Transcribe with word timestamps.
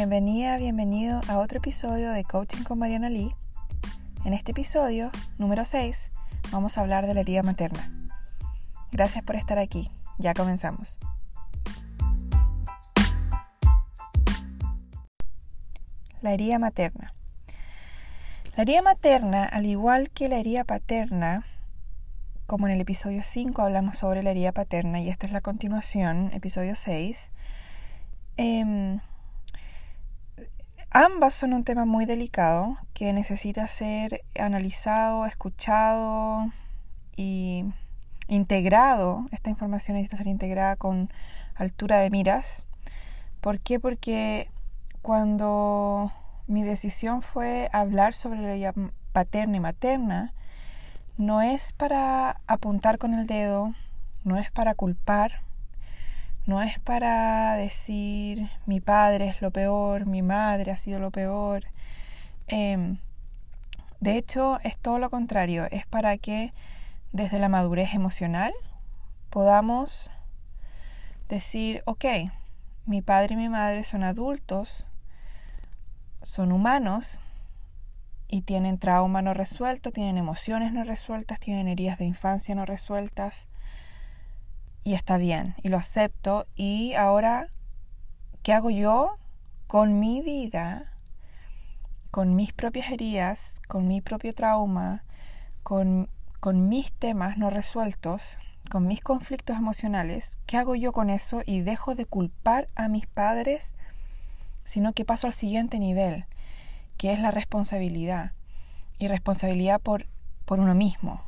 Bienvenida, 0.00 0.56
bienvenido 0.56 1.20
a 1.28 1.36
otro 1.36 1.58
episodio 1.58 2.10
de 2.12 2.24
Coaching 2.24 2.62
con 2.62 2.78
Mariana 2.78 3.10
Lee. 3.10 3.34
En 4.24 4.32
este 4.32 4.52
episodio, 4.52 5.10
número 5.36 5.66
6, 5.66 6.10
vamos 6.50 6.78
a 6.78 6.80
hablar 6.80 7.06
de 7.06 7.12
la 7.12 7.20
herida 7.20 7.42
materna. 7.42 7.92
Gracias 8.92 9.22
por 9.22 9.36
estar 9.36 9.58
aquí. 9.58 9.90
Ya 10.16 10.32
comenzamos. 10.32 11.00
La 16.22 16.32
herida 16.32 16.58
materna. 16.58 17.12
La 18.56 18.62
herida 18.62 18.80
materna, 18.80 19.44
al 19.44 19.66
igual 19.66 20.08
que 20.08 20.30
la 20.30 20.38
herida 20.38 20.64
paterna, 20.64 21.44
como 22.46 22.68
en 22.68 22.72
el 22.72 22.80
episodio 22.80 23.20
5 23.22 23.60
hablamos 23.60 23.98
sobre 23.98 24.22
la 24.22 24.30
herida 24.30 24.52
paterna 24.52 24.98
y 24.98 25.10
esta 25.10 25.26
es 25.26 25.32
la 25.32 25.42
continuación, 25.42 26.30
episodio 26.32 26.74
6, 26.74 27.32
em, 28.38 29.00
ambas 30.90 31.34
son 31.34 31.52
un 31.52 31.64
tema 31.64 31.84
muy 31.84 32.04
delicado 32.04 32.76
que 32.94 33.12
necesita 33.12 33.66
ser 33.68 34.22
analizado, 34.38 35.24
escuchado 35.26 36.50
y 37.16 37.64
integrado. 38.28 39.26
Esta 39.30 39.50
información 39.50 39.96
necesita 39.96 40.18
ser 40.18 40.26
integrada 40.26 40.76
con 40.76 41.12
altura 41.54 41.98
de 41.98 42.10
miras. 42.10 42.64
¿Por 43.40 43.60
qué? 43.60 43.78
Porque 43.80 44.50
cuando 45.02 46.12
mi 46.46 46.62
decisión 46.62 47.22
fue 47.22 47.68
hablar 47.72 48.14
sobre 48.14 48.58
la 48.58 48.74
paterna 49.12 49.56
y 49.56 49.60
materna, 49.60 50.34
no 51.16 51.42
es 51.42 51.72
para 51.72 52.40
apuntar 52.46 52.98
con 52.98 53.14
el 53.14 53.26
dedo, 53.26 53.74
no 54.24 54.38
es 54.38 54.50
para 54.50 54.74
culpar, 54.74 55.42
no 56.46 56.62
es 56.62 56.78
para 56.78 57.54
decir 57.54 58.48
mi 58.66 58.80
padre 58.80 59.28
es 59.28 59.42
lo 59.42 59.50
peor, 59.50 60.06
mi 60.06 60.22
madre 60.22 60.72
ha 60.72 60.76
sido 60.76 60.98
lo 60.98 61.10
peor. 61.10 61.64
Em, 62.46 62.98
de 64.00 64.16
hecho, 64.16 64.58
es 64.64 64.76
todo 64.78 64.98
lo 64.98 65.10
contrario, 65.10 65.66
es 65.70 65.86
para 65.86 66.16
que 66.18 66.52
desde 67.12 67.38
la 67.38 67.48
madurez 67.48 67.94
emocional 67.94 68.52
podamos 69.30 70.10
decir, 71.28 71.82
ok, 71.86 72.04
mi 72.86 73.02
padre 73.02 73.34
y 73.34 73.36
mi 73.36 73.48
madre 73.48 73.84
son 73.84 74.02
adultos 74.02 74.86
son 76.22 76.52
humanos 76.52 77.20
y 78.28 78.42
tienen 78.42 78.78
trauma 78.78 79.22
no 79.22 79.34
resuelto, 79.34 79.90
tienen 79.90 80.18
emociones 80.18 80.72
no 80.72 80.84
resueltas, 80.84 81.40
tienen 81.40 81.68
heridas 81.68 81.98
de 81.98 82.04
infancia 82.04 82.54
no 82.54 82.64
resueltas 82.64 83.46
y 84.82 84.94
está 84.94 85.16
bien 85.16 85.54
y 85.62 85.68
lo 85.68 85.76
acepto 85.76 86.46
y 86.54 86.94
ahora 86.94 87.48
¿qué 88.42 88.52
hago 88.52 88.70
yo 88.70 89.16
con 89.66 90.00
mi 90.00 90.22
vida? 90.22 90.86
con 92.10 92.34
mis 92.34 92.52
propias 92.52 92.90
heridas, 92.90 93.60
con 93.68 93.86
mi 93.86 94.00
propio 94.00 94.34
trauma, 94.34 95.04
con, 95.62 96.08
con 96.40 96.68
mis 96.68 96.92
temas 96.92 97.38
no 97.38 97.50
resueltos, 97.50 98.36
con 98.68 98.88
mis 98.88 99.00
conflictos 99.00 99.56
emocionales, 99.56 100.40
¿qué 100.46 100.56
hago 100.56 100.74
yo 100.74 100.92
con 100.92 101.08
eso? 101.08 101.42
Y 101.46 101.60
dejo 101.60 101.94
de 101.94 102.06
culpar 102.06 102.68
a 102.74 102.88
mis 102.88 103.06
padres 103.06 103.76
sino 104.70 104.92
que 104.92 105.04
paso 105.04 105.26
al 105.26 105.32
siguiente 105.32 105.80
nivel, 105.80 106.26
que 106.96 107.12
es 107.12 107.18
la 107.18 107.32
responsabilidad. 107.32 108.32
Y 109.00 109.08
responsabilidad 109.08 109.80
por, 109.80 110.06
por 110.44 110.60
uno 110.60 110.76
mismo. 110.76 111.24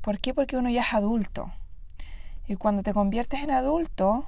¿Por 0.00 0.20
qué? 0.20 0.32
Porque 0.32 0.56
uno 0.56 0.70
ya 0.70 0.80
es 0.80 0.94
adulto. 0.94 1.52
Y 2.48 2.56
cuando 2.56 2.82
te 2.82 2.94
conviertes 2.94 3.40
en 3.40 3.50
adulto, 3.50 4.26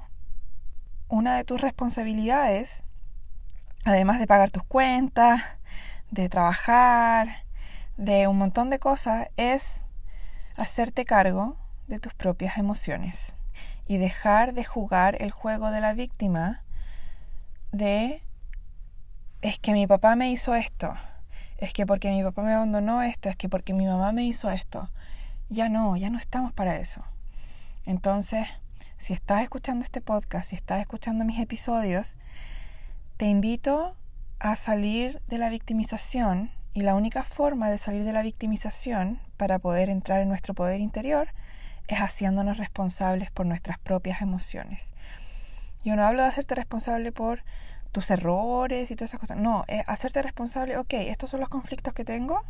una 1.07 1.37
de 1.37 1.43
tus 1.43 1.61
responsabilidades, 1.61 2.83
además 3.85 4.19
de 4.19 4.27
pagar 4.27 4.51
tus 4.51 4.63
cuentas, 4.63 5.41
de 6.11 6.27
trabajar, 6.29 7.29
de 7.97 8.27
un 8.27 8.37
montón 8.37 8.69
de 8.69 8.79
cosas, 8.79 9.29
es 9.37 9.83
hacerte 10.55 11.05
cargo 11.05 11.57
de 11.87 11.99
tus 11.99 12.13
propias 12.13 12.57
emociones 12.57 13.35
y 13.87 13.97
dejar 13.97 14.53
de 14.53 14.65
jugar 14.65 15.17
el 15.21 15.31
juego 15.31 15.71
de 15.71 15.81
la 15.81 15.93
víctima 15.93 16.63
de 17.71 18.21
es 19.41 19.57
que 19.59 19.73
mi 19.73 19.87
papá 19.87 20.15
me 20.15 20.29
hizo 20.29 20.53
esto, 20.53 20.93
es 21.57 21.73
que 21.73 21.85
porque 21.85 22.11
mi 22.11 22.23
papá 22.23 22.41
me 22.41 22.53
abandonó 22.53 23.01
esto, 23.01 23.29
es 23.29 23.35
que 23.35 23.49
porque 23.49 23.73
mi 23.73 23.85
mamá 23.85 24.11
me 24.11 24.25
hizo 24.25 24.49
esto. 24.49 24.89
Ya 25.49 25.69
no, 25.69 25.95
ya 25.97 26.09
no 26.09 26.19
estamos 26.19 26.53
para 26.53 26.77
eso. 26.77 27.03
Entonces, 27.89 28.47
si 28.99 29.13
estás 29.13 29.41
escuchando 29.41 29.83
este 29.83 29.99
podcast, 29.99 30.51
si 30.51 30.55
estás 30.55 30.79
escuchando 30.79 31.25
mis 31.25 31.39
episodios, 31.39 32.17
te 33.17 33.25
invito 33.25 33.95
a 34.37 34.55
salir 34.57 35.23
de 35.27 35.39
la 35.39 35.49
victimización 35.49 36.51
y 36.71 36.83
la 36.83 36.93
única 36.93 37.23
forma 37.23 37.67
de 37.67 37.79
salir 37.79 38.03
de 38.03 38.13
la 38.13 38.21
victimización 38.21 39.19
para 39.37 39.57
poder 39.57 39.89
entrar 39.89 40.21
en 40.21 40.27
nuestro 40.27 40.53
poder 40.53 40.81
interior 40.81 41.29
es 41.87 41.97
haciéndonos 41.97 42.57
responsables 42.57 43.31
por 43.31 43.47
nuestras 43.47 43.79
propias 43.79 44.21
emociones. 44.21 44.93
Yo 45.83 45.95
no 45.95 46.05
hablo 46.05 46.21
de 46.21 46.27
hacerte 46.27 46.53
responsable 46.53 47.11
por 47.11 47.43
tus 47.91 48.11
errores 48.11 48.91
y 48.91 48.95
todas 48.95 49.09
esas 49.09 49.19
cosas. 49.19 49.37
No, 49.37 49.65
es 49.67 49.83
hacerte 49.87 50.21
responsable, 50.21 50.77
ok, 50.77 50.93
estos 50.93 51.31
son 51.31 51.39
los 51.39 51.49
conflictos 51.49 51.95
que 51.95 52.05
tengo. 52.05 52.43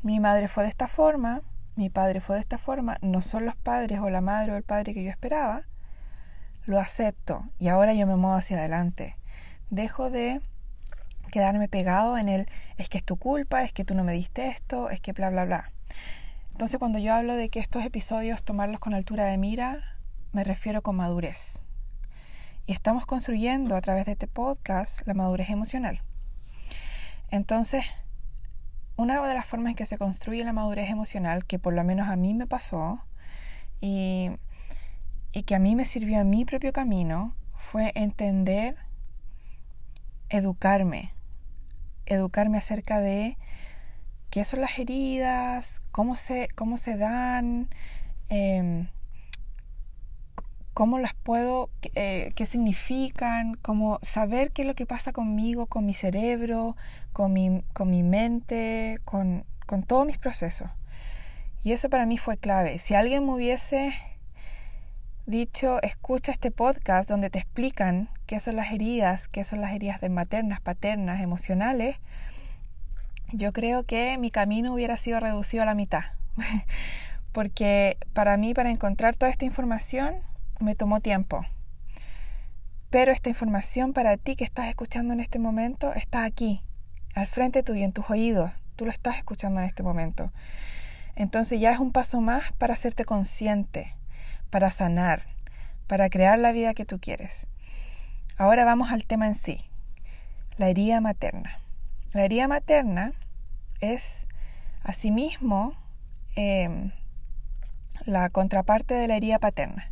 Mi 0.00 0.18
madre 0.18 0.48
fue 0.48 0.62
de 0.62 0.70
esta 0.70 0.88
forma, 0.88 1.42
mi 1.76 1.90
padre 1.90 2.20
fue 2.20 2.36
de 2.36 2.40
esta 2.40 2.58
forma, 2.58 2.98
no 3.02 3.20
son 3.20 3.46
los 3.46 3.56
padres 3.56 4.00
o 4.00 4.10
la 4.10 4.20
madre 4.20 4.52
o 4.52 4.56
el 4.56 4.62
padre 4.62 4.94
que 4.94 5.02
yo 5.02 5.10
esperaba. 5.10 5.62
Lo 6.66 6.78
acepto 6.78 7.44
y 7.58 7.68
ahora 7.68 7.94
yo 7.94 8.06
me 8.06 8.16
muevo 8.16 8.36
hacia 8.36 8.58
adelante. 8.58 9.16
Dejo 9.70 10.10
de 10.10 10.40
quedarme 11.30 11.68
pegado 11.68 12.16
en 12.16 12.28
el 12.28 12.46
es 12.76 12.88
que 12.88 12.98
es 12.98 13.04
tu 13.04 13.16
culpa, 13.16 13.64
es 13.64 13.72
que 13.72 13.84
tú 13.84 13.94
no 13.94 14.04
me 14.04 14.12
diste 14.12 14.46
esto, 14.48 14.88
es 14.88 15.00
que 15.00 15.12
bla, 15.12 15.30
bla, 15.30 15.44
bla. 15.44 15.72
Entonces 16.52 16.78
cuando 16.78 16.98
yo 16.98 17.12
hablo 17.12 17.34
de 17.34 17.48
que 17.48 17.58
estos 17.58 17.84
episodios 17.84 18.44
tomarlos 18.44 18.78
con 18.78 18.94
altura 18.94 19.24
de 19.24 19.36
mira, 19.36 19.82
me 20.32 20.44
refiero 20.44 20.82
con 20.82 20.96
madurez. 20.96 21.60
Y 22.66 22.72
estamos 22.72 23.04
construyendo 23.04 23.76
a 23.76 23.80
través 23.80 24.06
de 24.06 24.12
este 24.12 24.28
podcast 24.28 25.00
la 25.06 25.14
madurez 25.14 25.50
emocional. 25.50 26.02
Entonces, 27.30 27.84
una 28.96 29.26
de 29.26 29.34
las 29.34 29.46
formas 29.46 29.70
en 29.70 29.76
que 29.76 29.86
se 29.86 29.98
construye 29.98 30.44
la 30.44 30.52
madurez 30.52 30.90
emocional, 30.90 31.44
que 31.44 31.58
por 31.58 31.74
lo 31.74 31.84
menos 31.84 32.08
a 32.08 32.16
mí 32.16 32.34
me 32.34 32.46
pasó 32.46 33.04
y, 33.80 34.30
y 35.32 35.42
que 35.42 35.54
a 35.54 35.58
mí 35.58 35.74
me 35.74 35.84
sirvió 35.84 36.20
en 36.20 36.30
mi 36.30 36.44
propio 36.44 36.72
camino, 36.72 37.34
fue 37.56 37.92
entender, 37.94 38.76
educarme, 40.28 41.12
educarme 42.06 42.58
acerca 42.58 43.00
de 43.00 43.36
qué 44.30 44.44
son 44.44 44.60
las 44.60 44.78
heridas, 44.78 45.80
cómo 45.90 46.16
se, 46.16 46.48
cómo 46.54 46.76
se 46.78 46.96
dan, 46.96 47.68
eh, 48.28 48.88
cómo 50.74 50.98
las 50.98 51.14
puedo, 51.14 51.70
eh, 51.94 52.32
qué 52.34 52.46
significan, 52.46 53.54
cómo 53.54 54.00
saber 54.02 54.50
qué 54.50 54.62
es 54.62 54.68
lo 54.68 54.74
que 54.74 54.86
pasa 54.86 55.12
conmigo, 55.12 55.66
con 55.66 55.86
mi 55.86 55.94
cerebro, 55.94 56.76
con 57.12 57.32
mi, 57.32 57.62
con 57.72 57.90
mi 57.90 58.02
mente, 58.02 58.98
con, 59.04 59.44
con 59.66 59.84
todos 59.84 60.04
mis 60.04 60.18
procesos. 60.18 60.68
Y 61.62 61.72
eso 61.72 61.88
para 61.88 62.06
mí 62.06 62.18
fue 62.18 62.36
clave. 62.36 62.78
Si 62.80 62.94
alguien 62.94 63.24
me 63.24 63.32
hubiese 63.32 63.94
dicho, 65.26 65.80
escucha 65.82 66.32
este 66.32 66.50
podcast 66.50 67.08
donde 67.08 67.30
te 67.30 67.38
explican 67.38 68.10
qué 68.26 68.40
son 68.40 68.56
las 68.56 68.72
heridas, 68.72 69.28
qué 69.28 69.44
son 69.44 69.60
las 69.60 69.72
heridas 69.72 70.00
de 70.00 70.08
maternas, 70.08 70.60
paternas, 70.60 71.22
emocionales, 71.22 71.96
yo 73.32 73.52
creo 73.52 73.84
que 73.84 74.18
mi 74.18 74.30
camino 74.30 74.74
hubiera 74.74 74.96
sido 74.98 75.20
reducido 75.20 75.62
a 75.62 75.66
la 75.66 75.74
mitad. 75.74 76.04
Porque 77.32 77.96
para 78.12 78.36
mí, 78.36 78.54
para 78.54 78.70
encontrar 78.70 79.16
toda 79.16 79.30
esta 79.30 79.44
información, 79.44 80.16
me 80.64 80.74
tomó 80.74 81.00
tiempo. 81.00 81.44
Pero 82.90 83.12
esta 83.12 83.28
información 83.28 83.92
para 83.92 84.16
ti 84.16 84.36
que 84.36 84.44
estás 84.44 84.68
escuchando 84.68 85.12
en 85.12 85.20
este 85.20 85.38
momento 85.38 85.92
está 85.94 86.24
aquí, 86.24 86.62
al 87.14 87.26
frente 87.26 87.62
tuyo, 87.62 87.84
en 87.84 87.92
tus 87.92 88.08
oídos. 88.10 88.50
Tú 88.76 88.84
lo 88.84 88.90
estás 88.90 89.16
escuchando 89.16 89.60
en 89.60 89.66
este 89.66 89.82
momento. 89.82 90.32
Entonces 91.16 91.60
ya 91.60 91.72
es 91.72 91.78
un 91.78 91.92
paso 91.92 92.20
más 92.20 92.52
para 92.58 92.74
hacerte 92.74 93.04
consciente, 93.04 93.94
para 94.50 94.70
sanar, 94.70 95.26
para 95.86 96.08
crear 96.10 96.38
la 96.38 96.52
vida 96.52 96.74
que 96.74 96.84
tú 96.84 96.98
quieres. 97.00 97.46
Ahora 98.36 98.64
vamos 98.64 98.90
al 98.90 99.04
tema 99.04 99.28
en 99.28 99.36
sí, 99.36 99.60
la 100.56 100.68
herida 100.68 101.00
materna. 101.00 101.60
La 102.12 102.24
herida 102.24 102.48
materna 102.48 103.12
es 103.80 104.26
asimismo 104.82 105.74
em, 106.36 106.92
la 108.06 108.28
contraparte 108.30 108.94
de 108.94 109.08
la 109.08 109.16
herida 109.16 109.38
paterna. 109.38 109.90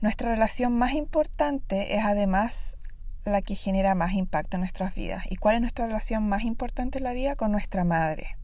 Nuestra 0.00 0.30
relación 0.30 0.76
más 0.78 0.92
importante 0.94 1.94
es 1.96 2.04
además 2.04 2.74
la 3.24 3.42
que 3.42 3.54
genera 3.54 3.94
más 3.94 4.14
impacto 4.14 4.56
en 4.56 4.62
nuestras 4.62 4.94
vidas. 4.94 5.24
¿Y 5.28 5.36
cuál 5.36 5.56
es 5.56 5.60
nuestra 5.60 5.86
relación 5.86 6.26
más 6.26 6.44
importante 6.44 6.98
en 6.98 7.04
la 7.04 7.12
vida? 7.12 7.36
Con 7.36 7.52
nuestra 7.52 7.84
madre. 7.84 8.36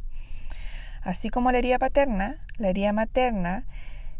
Así 1.02 1.30
como 1.30 1.50
la 1.52 1.58
herida 1.58 1.78
paterna, 1.78 2.44
la 2.58 2.68
herida 2.68 2.92
materna 2.92 3.64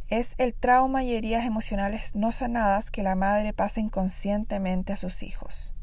es 0.09 0.35
el 0.38 0.55
trauma 0.55 1.03
y 1.03 1.15
heridas 1.15 1.44
emocionales 1.44 2.15
no 2.15 2.33
sanadas 2.33 2.91
que 2.91 3.03
la 3.03 3.17
madre 3.17 3.53
pasa 3.53 3.81
inconscientemente 3.81 4.93
a 4.93 4.97
sus 4.97 5.23
hijos. 5.23 5.75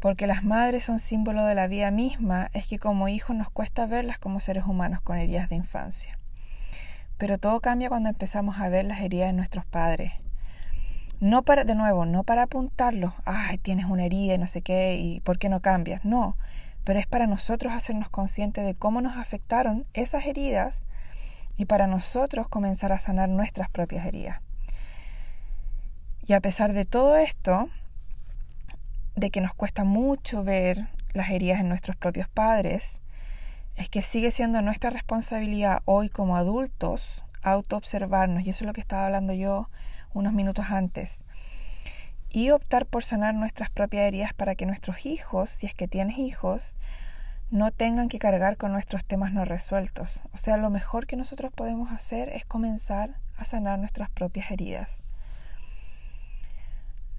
porque 0.00 0.26
las 0.26 0.42
madres 0.42 0.84
son 0.84 0.98
símbolo 0.98 1.44
de 1.44 1.54
la 1.54 1.66
vida 1.68 1.90
misma, 1.90 2.50
es 2.54 2.66
que 2.66 2.78
como 2.78 3.08
hijos 3.08 3.36
nos 3.36 3.50
cuesta 3.50 3.86
verlas 3.86 4.18
como 4.18 4.40
seres 4.40 4.64
humanos 4.64 5.02
con 5.02 5.18
heridas 5.18 5.50
de 5.50 5.56
infancia. 5.56 6.18
Pero 7.18 7.36
todo 7.36 7.60
cambia 7.60 7.90
cuando 7.90 8.08
empezamos 8.08 8.58
a 8.58 8.70
ver 8.70 8.86
las 8.86 9.00
heridas 9.02 9.28
de 9.28 9.34
nuestros 9.34 9.66
padres. 9.66 10.12
No 11.20 11.42
para, 11.42 11.64
de 11.64 11.74
nuevo, 11.74 12.06
no 12.06 12.24
para 12.24 12.44
apuntarlos, 12.44 13.12
ay, 13.26 13.58
tienes 13.58 13.84
una 13.84 14.04
herida 14.04 14.34
y 14.34 14.38
no 14.38 14.46
sé 14.46 14.62
qué, 14.62 14.96
y 14.96 15.20
por 15.20 15.38
qué 15.38 15.50
no 15.50 15.60
cambias. 15.60 16.04
No, 16.04 16.36
pero 16.84 16.98
es 16.98 17.06
para 17.06 17.26
nosotros 17.26 17.72
hacernos 17.74 18.08
conscientes 18.08 18.64
de 18.64 18.74
cómo 18.74 19.02
nos 19.02 19.16
afectaron 19.16 19.86
esas 19.92 20.24
heridas 20.24 20.82
y 21.58 21.66
para 21.66 21.86
nosotros 21.86 22.48
comenzar 22.48 22.90
a 22.92 22.98
sanar 22.98 23.28
nuestras 23.28 23.68
propias 23.68 24.06
heridas. 24.06 24.40
Y 26.26 26.32
a 26.32 26.40
pesar 26.40 26.72
de 26.72 26.86
todo 26.86 27.16
esto, 27.16 27.68
de 29.14 29.30
que 29.30 29.42
nos 29.42 29.52
cuesta 29.52 29.84
mucho 29.84 30.42
ver 30.42 30.88
las 31.12 31.30
heridas 31.30 31.60
en 31.60 31.68
nuestros 31.68 31.96
propios 31.96 32.28
padres, 32.28 33.00
es 33.76 33.90
que 33.90 34.02
sigue 34.02 34.30
siendo 34.30 34.62
nuestra 34.62 34.90
responsabilidad 34.90 35.82
hoy 35.84 36.08
como 36.08 36.36
adultos 36.36 37.24
autoobservarnos, 37.42 38.44
y 38.44 38.50
eso 38.50 38.64
es 38.64 38.66
lo 38.66 38.72
que 38.72 38.80
estaba 38.80 39.06
hablando 39.06 39.32
yo 39.32 39.68
unos 40.14 40.32
minutos 40.32 40.66
antes, 40.70 41.22
y 42.28 42.50
optar 42.50 42.86
por 42.86 43.04
sanar 43.04 43.34
nuestras 43.34 43.70
propias 43.70 44.04
heridas 44.04 44.32
para 44.32 44.54
que 44.54 44.66
nuestros 44.66 45.04
hijos, 45.04 45.50
si 45.50 45.66
es 45.66 45.74
que 45.74 45.88
tienes 45.88 46.18
hijos, 46.18 46.76
no 47.50 47.72
tengan 47.72 48.08
que 48.08 48.20
cargar 48.20 48.56
con 48.56 48.72
nuestros 48.72 49.04
temas 49.04 49.32
no 49.32 49.44
resueltos. 49.44 50.20
O 50.32 50.38
sea, 50.38 50.56
lo 50.56 50.70
mejor 50.70 51.06
que 51.06 51.16
nosotros 51.16 51.52
podemos 51.52 51.90
hacer 51.90 52.28
es 52.28 52.44
comenzar 52.44 53.16
a 53.36 53.44
sanar 53.44 53.78
nuestras 53.78 54.08
propias 54.10 54.50
heridas. 54.50 54.98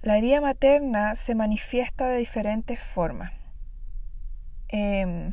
La 0.00 0.16
herida 0.16 0.40
materna 0.40 1.14
se 1.14 1.34
manifiesta 1.34 2.08
de 2.08 2.18
diferentes 2.18 2.80
formas. 2.80 3.32
Em, 4.68 5.32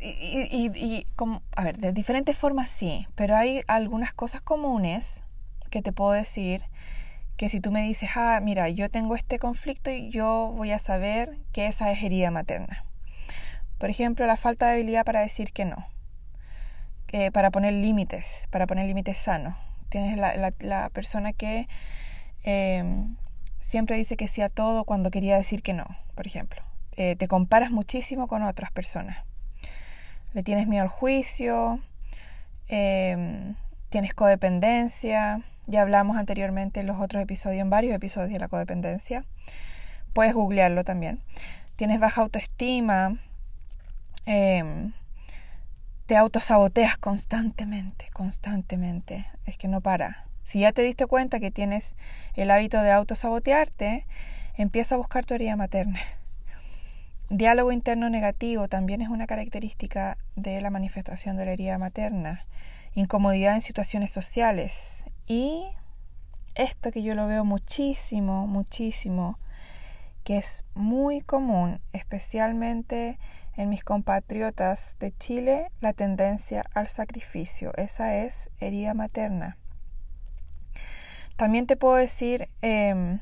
y, 0.00 1.06
a 1.56 1.64
ver, 1.64 1.78
de 1.78 1.92
diferentes 1.92 2.36
formas 2.36 2.70
sí, 2.70 3.06
pero 3.14 3.36
hay 3.36 3.62
algunas 3.66 4.12
cosas 4.12 4.40
comunes 4.40 5.22
que 5.70 5.82
te 5.82 5.92
puedo 5.92 6.12
decir 6.12 6.62
que 7.36 7.48
si 7.48 7.60
tú 7.60 7.70
me 7.70 7.82
dices, 7.82 8.10
ah, 8.16 8.40
mira, 8.42 8.68
yo 8.68 8.90
tengo 8.90 9.14
este 9.14 9.38
conflicto 9.38 9.90
y 9.90 10.10
yo 10.10 10.52
voy 10.54 10.72
a 10.72 10.78
saber 10.78 11.38
que 11.52 11.66
esa 11.66 11.90
es 11.90 12.02
herida 12.02 12.30
materna. 12.30 12.84
Por 13.78 13.88
ejemplo, 13.88 14.26
la 14.26 14.36
falta 14.36 14.66
de 14.66 14.74
habilidad 14.74 15.06
para 15.06 15.20
decir 15.20 15.52
que 15.52 15.64
no, 15.64 15.86
para 17.32 17.50
poner 17.50 17.72
límites, 17.72 18.46
para 18.50 18.66
poner 18.66 18.86
límites 18.86 19.18
sanos. 19.18 19.54
Tienes 19.88 20.18
la, 20.18 20.90
persona 20.90 21.32
que 21.32 21.66
em, 22.42 23.16
siempre 23.58 23.96
dice 23.96 24.16
que 24.16 24.28
sí 24.28 24.42
a 24.42 24.48
todo 24.48 24.84
cuando 24.84 25.10
quería 25.10 25.36
decir 25.36 25.62
que 25.62 25.72
no, 25.72 25.86
por 26.14 26.26
ejemplo. 26.26 26.62
Eh, 26.92 27.16
te 27.16 27.26
comparas 27.26 27.70
muchísimo 27.70 28.28
con 28.28 28.42
otras 28.42 28.70
personas 28.70 29.29
le 30.32 30.42
tienes 30.42 30.66
miedo 30.66 30.82
al 30.82 30.88
juicio, 30.88 31.80
em, 32.68 33.54
tienes 33.88 34.14
codependencia, 34.14 35.42
ya 35.66 35.82
hablamos 35.82 36.16
anteriormente 36.16 36.80
en 36.80 36.86
los 36.86 37.00
otros 37.00 37.22
episodios, 37.22 37.60
en 37.60 37.70
varios 37.70 37.94
episodios 37.94 38.32
de 38.32 38.38
la 38.38 38.48
codependencia, 38.48 39.24
puedes 40.12 40.34
googlearlo 40.34 40.84
también, 40.84 41.20
tienes 41.76 42.00
baja 42.00 42.22
autoestima, 42.22 43.18
eh, 44.26 44.90
te 46.06 46.16
autosaboteas 46.16 46.98
constantemente, 46.98 48.08
constantemente, 48.12 49.26
es 49.46 49.56
que 49.56 49.68
no 49.68 49.80
para. 49.80 50.26
Si 50.44 50.60
ya 50.60 50.72
te 50.72 50.82
diste 50.82 51.06
cuenta 51.06 51.38
que 51.38 51.52
tienes 51.52 51.94
el 52.34 52.50
hábito 52.50 52.82
de 52.82 52.90
autosabotearte, 52.90 54.06
empieza 54.56 54.96
a 54.96 54.98
buscar 54.98 55.24
tu 55.24 55.34
herida 55.34 55.54
materna 55.54 56.00
Diálogo 57.32 57.70
interno 57.70 58.10
negativo 58.10 58.66
también 58.66 59.02
es 59.02 59.08
una 59.08 59.28
característica 59.28 60.18
de 60.34 60.60
la 60.60 60.68
manifestación 60.68 61.36
de 61.36 61.44
la 61.44 61.52
herida 61.52 61.78
materna. 61.78 62.44
Incomodidad 62.94 63.54
en 63.54 63.60
situaciones 63.60 64.10
sociales. 64.10 65.04
Y 65.28 65.62
esto 66.56 66.90
que 66.90 67.04
yo 67.04 67.14
lo 67.14 67.28
veo 67.28 67.44
muchísimo, 67.44 68.48
muchísimo, 68.48 69.38
que 70.24 70.38
es 70.38 70.64
muy 70.74 71.20
común, 71.20 71.80
especialmente 71.92 73.16
en 73.56 73.68
mis 73.68 73.84
compatriotas 73.84 74.96
de 74.98 75.16
Chile, 75.16 75.70
la 75.80 75.92
tendencia 75.92 76.64
al 76.74 76.88
sacrificio. 76.88 77.72
Esa 77.76 78.16
es 78.16 78.50
herida 78.58 78.92
materna. 78.92 79.56
También 81.36 81.68
te 81.68 81.76
puedo 81.76 81.94
decir 81.94 82.48
em, 82.60 83.20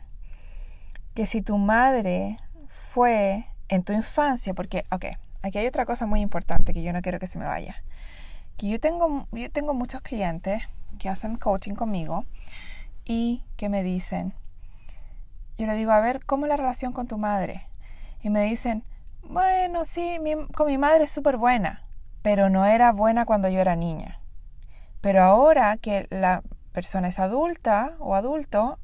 que 1.12 1.26
si 1.26 1.43
tu 1.43 1.58
madre 1.58 2.38
fue 2.70 3.44
en 3.69 3.82
tu 3.82 3.93
infancia, 3.93 4.55
porque, 4.55 4.85
ok, 4.91 5.06
aquí 5.43 5.59
hay 5.59 5.67
otra 5.67 5.87
cosa 5.87 6.06
muy 6.06 6.20
importante 6.20 6.73
que 6.75 6.82
yo 6.82 6.93
no 6.93 7.03
quiero 7.03 7.19
que 7.19 7.26
se 7.26 7.38
me 7.38 7.47
vaya. 7.47 7.82
Que 8.56 8.69
yo 8.69 8.81
tengo, 8.81 9.26
yo 9.32 9.50
tengo 9.50 9.75
muchos 9.75 10.00
clientes 10.00 10.62
que 10.99 11.09
hacen 11.09 11.37
coaching 11.37 11.75
conmigo 11.75 12.25
y 13.05 13.43
que 13.56 13.69
me 13.69 13.82
dicen, 13.82 14.35
yo 15.56 15.67
le 15.67 15.75
digo, 15.75 15.93
a 15.93 16.00
ver, 16.00 16.25
¿cómo 16.25 16.47
es 16.47 16.50
la 16.50 16.56
relación 16.56 16.93
con 16.93 17.09
tu 17.09 17.19
madre? 17.19 17.67
Y 18.23 18.31
me 18.31 18.43
dicen, 18.44 18.85
bueno, 19.23 19.85
sí, 19.85 20.19
con 20.55 20.67
mi 20.67 20.79
madre 20.79 21.05
es 21.05 21.11
súper 21.11 21.37
buena, 21.37 21.85
pero 22.23 22.50
no 22.50 22.64
era 22.64 22.93
buena 22.93 23.26
cuando 23.26 23.49
yo 23.49 23.61
era 23.61 23.76
niña. 23.76 24.21
Pero 25.00 25.23
ahora 25.23 25.76
que 25.76 26.06
la 26.11 26.43
persona 26.73 27.09
es 27.09 27.19
adulta 27.19 27.97
o 27.99 28.14
adulto, 28.14 28.79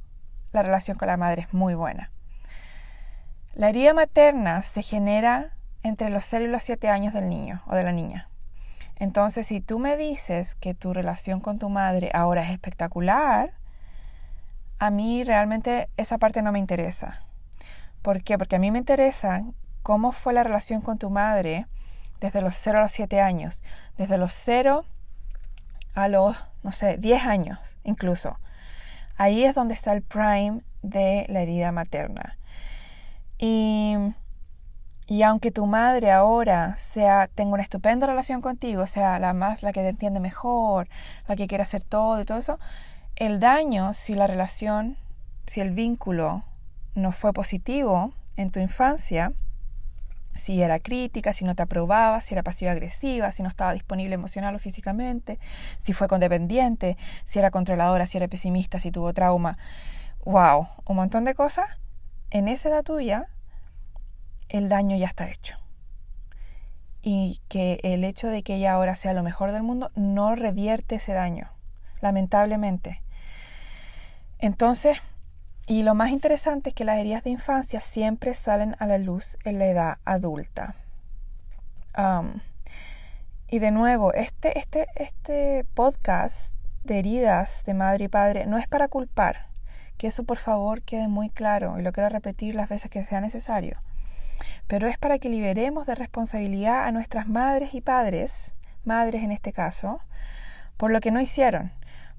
la 0.52 0.62
relación 0.62 0.96
con 0.96 1.08
la 1.08 1.16
madre 1.16 1.42
es 1.42 1.52
muy 1.52 1.74
buena. 1.74 2.10
La 3.54 3.68
herida 3.68 3.94
materna 3.94 4.62
se 4.62 4.82
genera 4.82 5.52
entre 5.84 6.10
los 6.10 6.24
0 6.24 6.46
y 6.46 6.48
los 6.48 6.64
7 6.64 6.88
años 6.88 7.14
del 7.14 7.28
niño 7.28 7.62
o 7.66 7.76
de 7.76 7.84
la 7.84 7.92
niña. 7.92 8.28
Entonces, 8.96 9.46
si 9.46 9.60
tú 9.60 9.78
me 9.78 9.96
dices 9.96 10.56
que 10.56 10.74
tu 10.74 10.92
relación 10.92 11.38
con 11.38 11.60
tu 11.60 11.68
madre 11.68 12.10
ahora 12.12 12.42
es 12.42 12.50
espectacular, 12.50 13.54
a 14.80 14.90
mí 14.90 15.22
realmente 15.22 15.88
esa 15.96 16.18
parte 16.18 16.42
no 16.42 16.50
me 16.50 16.58
interesa. 16.58 17.22
¿Por 18.02 18.24
qué? 18.24 18.38
Porque 18.38 18.56
a 18.56 18.58
mí 18.58 18.72
me 18.72 18.80
interesa 18.80 19.44
cómo 19.84 20.10
fue 20.10 20.32
la 20.32 20.42
relación 20.42 20.80
con 20.80 20.98
tu 20.98 21.08
madre 21.10 21.68
desde 22.18 22.40
los 22.40 22.56
0 22.56 22.80
a 22.80 22.82
los 22.82 22.92
7 22.92 23.20
años, 23.20 23.62
desde 23.96 24.18
los 24.18 24.32
0 24.34 24.84
a 25.94 26.08
los, 26.08 26.36
no 26.64 26.72
sé, 26.72 26.98
10 26.98 27.22
años 27.22 27.78
incluso. 27.84 28.36
Ahí 29.16 29.44
es 29.44 29.54
donde 29.54 29.74
está 29.74 29.92
el 29.92 30.02
prime 30.02 30.62
de 30.82 31.24
la 31.28 31.42
herida 31.42 31.70
materna. 31.70 32.36
Y, 33.46 33.94
y 35.06 35.22
aunque 35.22 35.50
tu 35.50 35.66
madre 35.66 36.10
ahora 36.10 36.76
sea, 36.76 37.28
tenga 37.28 37.52
una 37.52 37.62
estupenda 37.62 38.06
relación 38.06 38.40
contigo, 38.40 38.86
sea 38.86 39.18
la 39.18 39.34
más, 39.34 39.62
la 39.62 39.74
que 39.74 39.82
te 39.82 39.90
entiende 39.90 40.18
mejor, 40.18 40.88
la 41.28 41.36
que 41.36 41.46
quiere 41.46 41.62
hacer 41.62 41.84
todo 41.84 42.22
y 42.22 42.24
todo 42.24 42.38
eso, 42.38 42.58
el 43.16 43.40
daño, 43.40 43.92
si 43.92 44.14
la 44.14 44.26
relación, 44.26 44.96
si 45.46 45.60
el 45.60 45.72
vínculo 45.72 46.42
no 46.94 47.12
fue 47.12 47.34
positivo 47.34 48.14
en 48.38 48.50
tu 48.50 48.60
infancia, 48.60 49.34
si 50.34 50.62
era 50.62 50.78
crítica, 50.78 51.34
si 51.34 51.44
no 51.44 51.54
te 51.54 51.64
aprobaba, 51.64 52.22
si 52.22 52.32
era 52.32 52.42
pasiva-agresiva, 52.42 53.30
si 53.30 53.42
no 53.42 53.50
estaba 53.50 53.74
disponible 53.74 54.14
emocional 54.14 54.54
o 54.54 54.58
físicamente, 54.58 55.38
si 55.78 55.92
fue 55.92 56.08
condependiente, 56.08 56.96
si 57.26 57.40
era 57.40 57.50
controladora, 57.50 58.06
si 58.06 58.16
era 58.16 58.26
pesimista, 58.26 58.80
si 58.80 58.90
tuvo 58.90 59.12
trauma. 59.12 59.58
¡Wow! 60.24 60.66
Un 60.86 60.96
montón 60.96 61.26
de 61.26 61.34
cosas 61.34 61.66
en 62.30 62.48
esa 62.48 62.70
edad 62.70 62.82
tuya 62.82 63.28
el 64.58 64.68
daño 64.68 64.96
ya 64.96 65.06
está 65.06 65.30
hecho. 65.30 65.58
Y 67.02 67.40
que 67.48 67.80
el 67.82 68.04
hecho 68.04 68.28
de 68.28 68.42
que 68.42 68.54
ella 68.54 68.72
ahora 68.72 68.96
sea 68.96 69.12
lo 69.12 69.22
mejor 69.22 69.52
del 69.52 69.62
mundo 69.62 69.90
no 69.94 70.36
revierte 70.36 70.94
ese 70.96 71.12
daño, 71.12 71.50
lamentablemente. 72.00 73.02
Entonces, 74.38 74.98
y 75.66 75.82
lo 75.82 75.94
más 75.94 76.10
interesante 76.10 76.70
es 76.70 76.74
que 76.74 76.84
las 76.84 76.98
heridas 76.98 77.24
de 77.24 77.30
infancia 77.30 77.80
siempre 77.80 78.34
salen 78.34 78.76
a 78.78 78.86
la 78.86 78.98
luz 78.98 79.38
en 79.44 79.58
la 79.58 79.66
edad 79.66 79.98
adulta. 80.04 80.76
y 83.48 83.58
de 83.58 83.70
nuevo, 83.70 84.12
este, 84.14 84.58
este, 84.58 84.86
este 84.96 85.64
podcast 85.74 86.54
de 86.82 86.98
heridas 86.98 87.64
de 87.64 87.74
madre 87.74 88.04
y 88.04 88.08
padre 88.08 88.46
no 88.46 88.58
es 88.58 88.66
para 88.66 88.88
culpar, 88.88 89.46
que 89.96 90.08
eso 90.08 90.24
por 90.24 90.38
favor 90.38 90.82
quede 90.82 91.08
muy 91.08 91.30
claro 91.30 91.78
y 91.78 91.82
lo 91.82 91.92
quiero 91.92 92.08
repetir 92.08 92.54
las 92.54 92.68
veces 92.68 92.90
que 92.90 93.04
sea 93.04 93.20
necesario. 93.20 93.78
Pero 94.66 94.88
es 94.88 94.98
para 94.98 95.18
que 95.18 95.28
liberemos 95.28 95.86
de 95.86 95.94
responsabilidad 95.94 96.86
a 96.86 96.92
nuestras 96.92 97.28
madres 97.28 97.74
y 97.74 97.80
padres, 97.80 98.54
madres 98.84 99.22
en 99.22 99.32
este 99.32 99.52
caso, 99.52 100.00
por 100.76 100.90
lo 100.90 101.00
que 101.00 101.10
no 101.10 101.20
hicieron, 101.20 101.72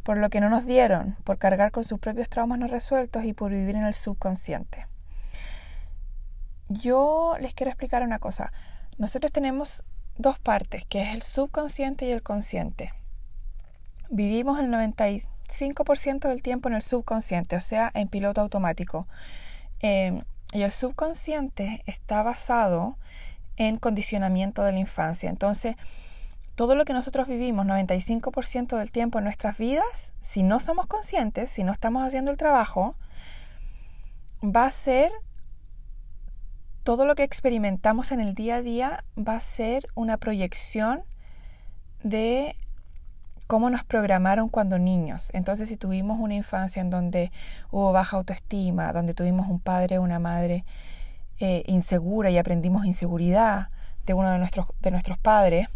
por 0.04 0.18
lo 0.18 0.30
que 0.30 0.40
no 0.40 0.50
nos 0.50 0.66
dieron, 0.66 1.16
por 1.24 1.38
cargar 1.38 1.72
con 1.72 1.84
sus 1.84 2.00
propios 2.00 2.30
traumas 2.30 2.60
no 2.60 2.68
resueltos 2.68 3.24
y 3.26 3.34
por 3.34 3.52
vivir 3.52 3.76
en 3.76 3.86
el 3.86 3.94
subconsciente. 3.94 4.88
Yo 6.70 7.36
les 7.40 7.54
quiero 7.54 7.72
explicar 7.72 8.04
una 8.04 8.20
cosa. 8.20 8.52
Nosotros 8.98 9.32
tenemos 9.32 9.84
dos 10.18 10.40
partes, 10.40 10.86
que 10.86 11.02
es 11.02 11.14
el 11.14 11.22
subconsciente 11.22 12.06
y 12.06 12.12
el 12.12 12.24
consciente. 12.24 12.94
Vivimos 14.10 14.60
el 14.60 14.72
95% 14.72 16.28
del 16.28 16.42
tiempo 16.42 16.70
en 16.70 16.76
el 16.76 16.82
subconsciente, 16.82 17.56
o 17.56 17.62
sea, 17.62 17.92
en 17.94 18.08
piloto 18.08 18.42
automático. 18.42 19.08
Em, 19.80 20.24
y 20.56 20.64
el 20.64 20.72
subconsciente 20.72 21.84
está 21.86 22.24
basado 22.24 22.98
en 23.58 23.78
condicionamiento 23.78 24.64
de 24.64 24.72
la 24.72 24.80
infancia. 24.80 25.30
Entonces, 25.30 25.76
todo 26.56 26.76
lo 26.76 26.86
que 26.86 26.94
nosotros 26.94 27.28
vivimos 27.28 27.66
95% 27.66 28.78
del 28.78 28.90
tiempo 28.94 29.18
en 29.18 29.26
nuestras 29.26 29.58
vidas, 29.58 30.14
si 30.22 30.44
no 30.44 30.62
somos 30.62 30.88
conscientes, 30.88 31.52
si 31.52 31.66
no 31.66 31.74
estamos 31.74 32.08
haciendo 32.08 32.32
el 32.32 32.38
trabajo, 32.38 32.96
va 34.42 34.66
a 34.66 34.72
ser 34.72 35.12
todo 36.84 37.06
lo 37.06 37.16
que 37.16 37.24
experimentamos 37.24 38.14
en 38.14 38.22
el 38.22 38.34
día 38.34 38.56
a 38.56 38.62
día 38.62 39.04
va 39.18 39.36
a 39.36 39.42
ser 39.42 39.90
una 39.94 40.16
proyección 40.16 41.04
de 42.02 42.56
cómo 43.48 43.70
nos 43.70 43.84
programaron 43.84 44.50
cuando 44.50 44.80
niños. 44.80 45.30
Entonces, 45.34 45.70
si 45.70 45.78
tuvimos 45.78 46.20
una 46.20 46.34
infancia 46.34 46.82
en 46.82 46.90
donde 46.90 47.32
hubo 47.72 47.92
baja 47.92 48.18
autoestima, 48.18 48.92
donde 48.94 49.14
tuvimos 49.14 49.48
un 49.48 49.60
padre 49.60 49.98
o 49.98 50.02
una 50.02 50.20
madre 50.20 50.66
eh, 51.40 51.64
insegura 51.68 52.30
y 52.30 52.38
aprendimos 52.38 52.86
inseguridad 52.86 53.70
de 54.06 54.14
uno 54.14 54.32
de 54.32 54.38
nuestros, 54.40 54.68
de 54.82 54.92
nuestros 54.92 55.18
padres, 55.18 55.68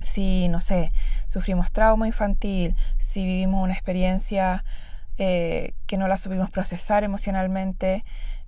si, 0.00 0.48
no 0.48 0.60
sé, 0.60 0.92
sufrimos 1.26 1.72
trauma 1.72 2.06
infantil, 2.06 2.76
si 2.98 3.26
vivimos 3.26 3.64
una 3.64 3.72
experiencia 3.72 4.64
eh, 5.18 5.74
que 5.86 5.98
no 5.98 6.06
la 6.06 6.16
supimos 6.16 6.50
procesar 6.50 7.02
emocionalmente 7.02 8.04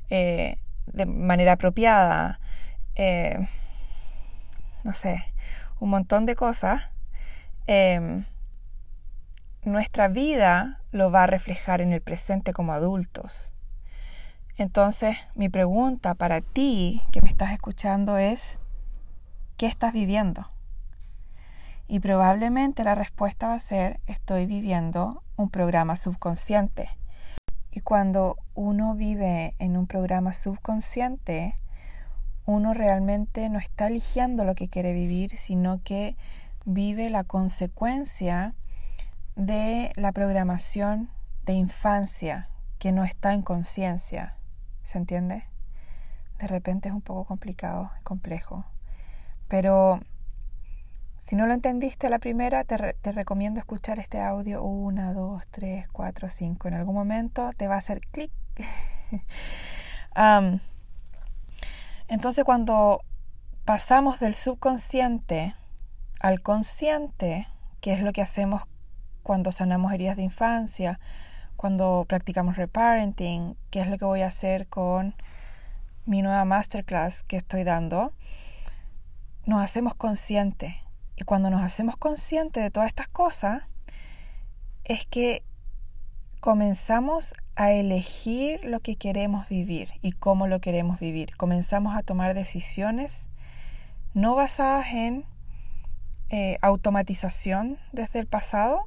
eh, 0.09 0.56
de 0.87 1.06
manera 1.06 1.52
apropiada, 1.52 2.38
no 4.85 4.92
sé, 4.92 5.25
un 5.80 5.90
montón 5.90 6.26
de 6.26 6.37
cosas, 6.37 6.89
Em, 7.72 8.24
nuestra 9.62 10.08
vida 10.08 10.80
lo 10.90 11.12
va 11.12 11.22
a 11.22 11.26
reflejar 11.28 11.80
en 11.80 11.92
el 11.92 12.00
presente 12.00 12.52
como 12.52 12.72
adultos. 12.72 13.52
Entonces, 14.56 15.16
mi 15.36 15.48
pregunta 15.48 16.16
para 16.16 16.40
ti 16.40 17.00
que 17.12 17.22
me 17.22 17.28
estás 17.28 17.52
escuchando 17.52 18.18
es, 18.18 18.58
¿qué 19.56 19.66
estás 19.66 19.92
viviendo? 19.92 20.50
Y 21.86 22.00
probablemente 22.00 22.82
la 22.82 22.96
respuesta 22.96 23.46
va 23.46 23.54
a 23.54 23.60
ser, 23.60 24.00
estoy 24.08 24.46
viviendo 24.46 25.22
un 25.36 25.48
programa 25.48 25.96
subconsciente. 25.96 26.90
Y 27.70 27.82
cuando 27.82 28.36
uno 28.56 28.96
vive 28.96 29.54
en 29.60 29.76
un 29.76 29.86
programa 29.86 30.32
subconsciente, 30.32 31.56
uno 32.46 32.74
realmente 32.74 33.48
no 33.48 33.60
está 33.60 33.86
eligiendo 33.86 34.44
lo 34.44 34.56
que 34.56 34.68
quiere 34.68 34.92
vivir, 34.92 35.36
sino 35.36 35.80
que 35.84 36.16
vive 36.64 37.10
la 37.10 37.24
consecuencia 37.24 38.54
de 39.36 39.92
la 39.96 40.12
programación 40.12 41.10
de 41.44 41.54
infancia 41.54 42.48
que 42.78 42.92
no 42.92 43.04
está 43.04 43.34
en 43.34 43.42
conciencia. 43.42 44.36
¿Se 44.82 44.98
entiende? 44.98 45.44
De 46.38 46.46
repente 46.46 46.88
es 46.88 46.94
un 46.94 47.02
poco 47.02 47.24
complicado, 47.24 47.90
complejo. 48.02 48.64
Pero 49.48 50.00
si 51.18 51.36
no 51.36 51.46
lo 51.46 51.52
entendiste 51.52 52.06
a 52.06 52.10
la 52.10 52.18
primera, 52.18 52.64
te, 52.64 52.76
recomiendo 53.12 53.60
escuchar 53.60 53.98
este 53.98 54.20
audio 54.20 54.62
una, 54.62 55.12
dos, 55.12 55.46
tres, 55.50 55.86
cuatro, 55.92 56.30
cinco. 56.30 56.68
En 56.68 56.74
algún 56.74 56.94
momento 56.94 57.50
te 57.56 57.68
va 57.68 57.74
a 57.74 57.78
hacer 57.78 58.00
clic. 58.10 58.32
entonces 62.08 62.44
cuando 62.44 63.02
pasamos 63.64 64.18
del 64.18 64.34
subconsciente 64.34 65.54
al 66.20 66.42
consciente, 66.42 67.48
que 67.80 67.92
es 67.92 68.02
lo 68.02 68.12
que 68.12 68.22
hacemos 68.22 68.62
cuando 69.22 69.52
sanamos 69.52 69.92
heridas 69.92 70.16
de 70.16 70.22
infancia, 70.22 71.00
cuando 71.56 72.04
practicamos 72.08 72.56
reparenting, 72.56 73.56
que 73.70 73.80
es 73.80 73.88
lo 73.88 73.98
que 73.98 74.04
voy 74.04 74.22
a 74.22 74.28
hacer 74.28 74.68
con 74.68 75.14
mi 76.06 76.22
nueva 76.22 76.44
masterclass 76.44 77.22
que 77.22 77.36
estoy 77.36 77.64
dando, 77.64 78.12
nos 79.46 79.62
hacemos 79.62 79.94
conscientes. 79.94 80.74
Y 81.16 81.24
cuando 81.24 81.50
nos 81.50 81.62
hacemos 81.62 81.96
conscientes 81.96 82.62
de 82.62 82.70
todas 82.70 82.88
estas 82.88 83.08
cosas, 83.08 83.62
es 84.84 85.06
que 85.06 85.42
comenzamos 86.40 87.34
a 87.56 87.72
elegir 87.72 88.64
lo 88.64 88.80
que 88.80 88.96
queremos 88.96 89.48
vivir 89.48 89.90
y 90.00 90.12
cómo 90.12 90.46
lo 90.46 90.60
queremos 90.60 90.98
vivir. 90.98 91.36
Comenzamos 91.36 91.96
a 91.96 92.02
tomar 92.02 92.34
decisiones 92.34 93.28
no 94.14 94.34
basadas 94.34 94.88
en 94.92 95.24
eh, 96.30 96.58
automatización 96.62 97.78
desde 97.92 98.20
el 98.20 98.26
pasado, 98.26 98.87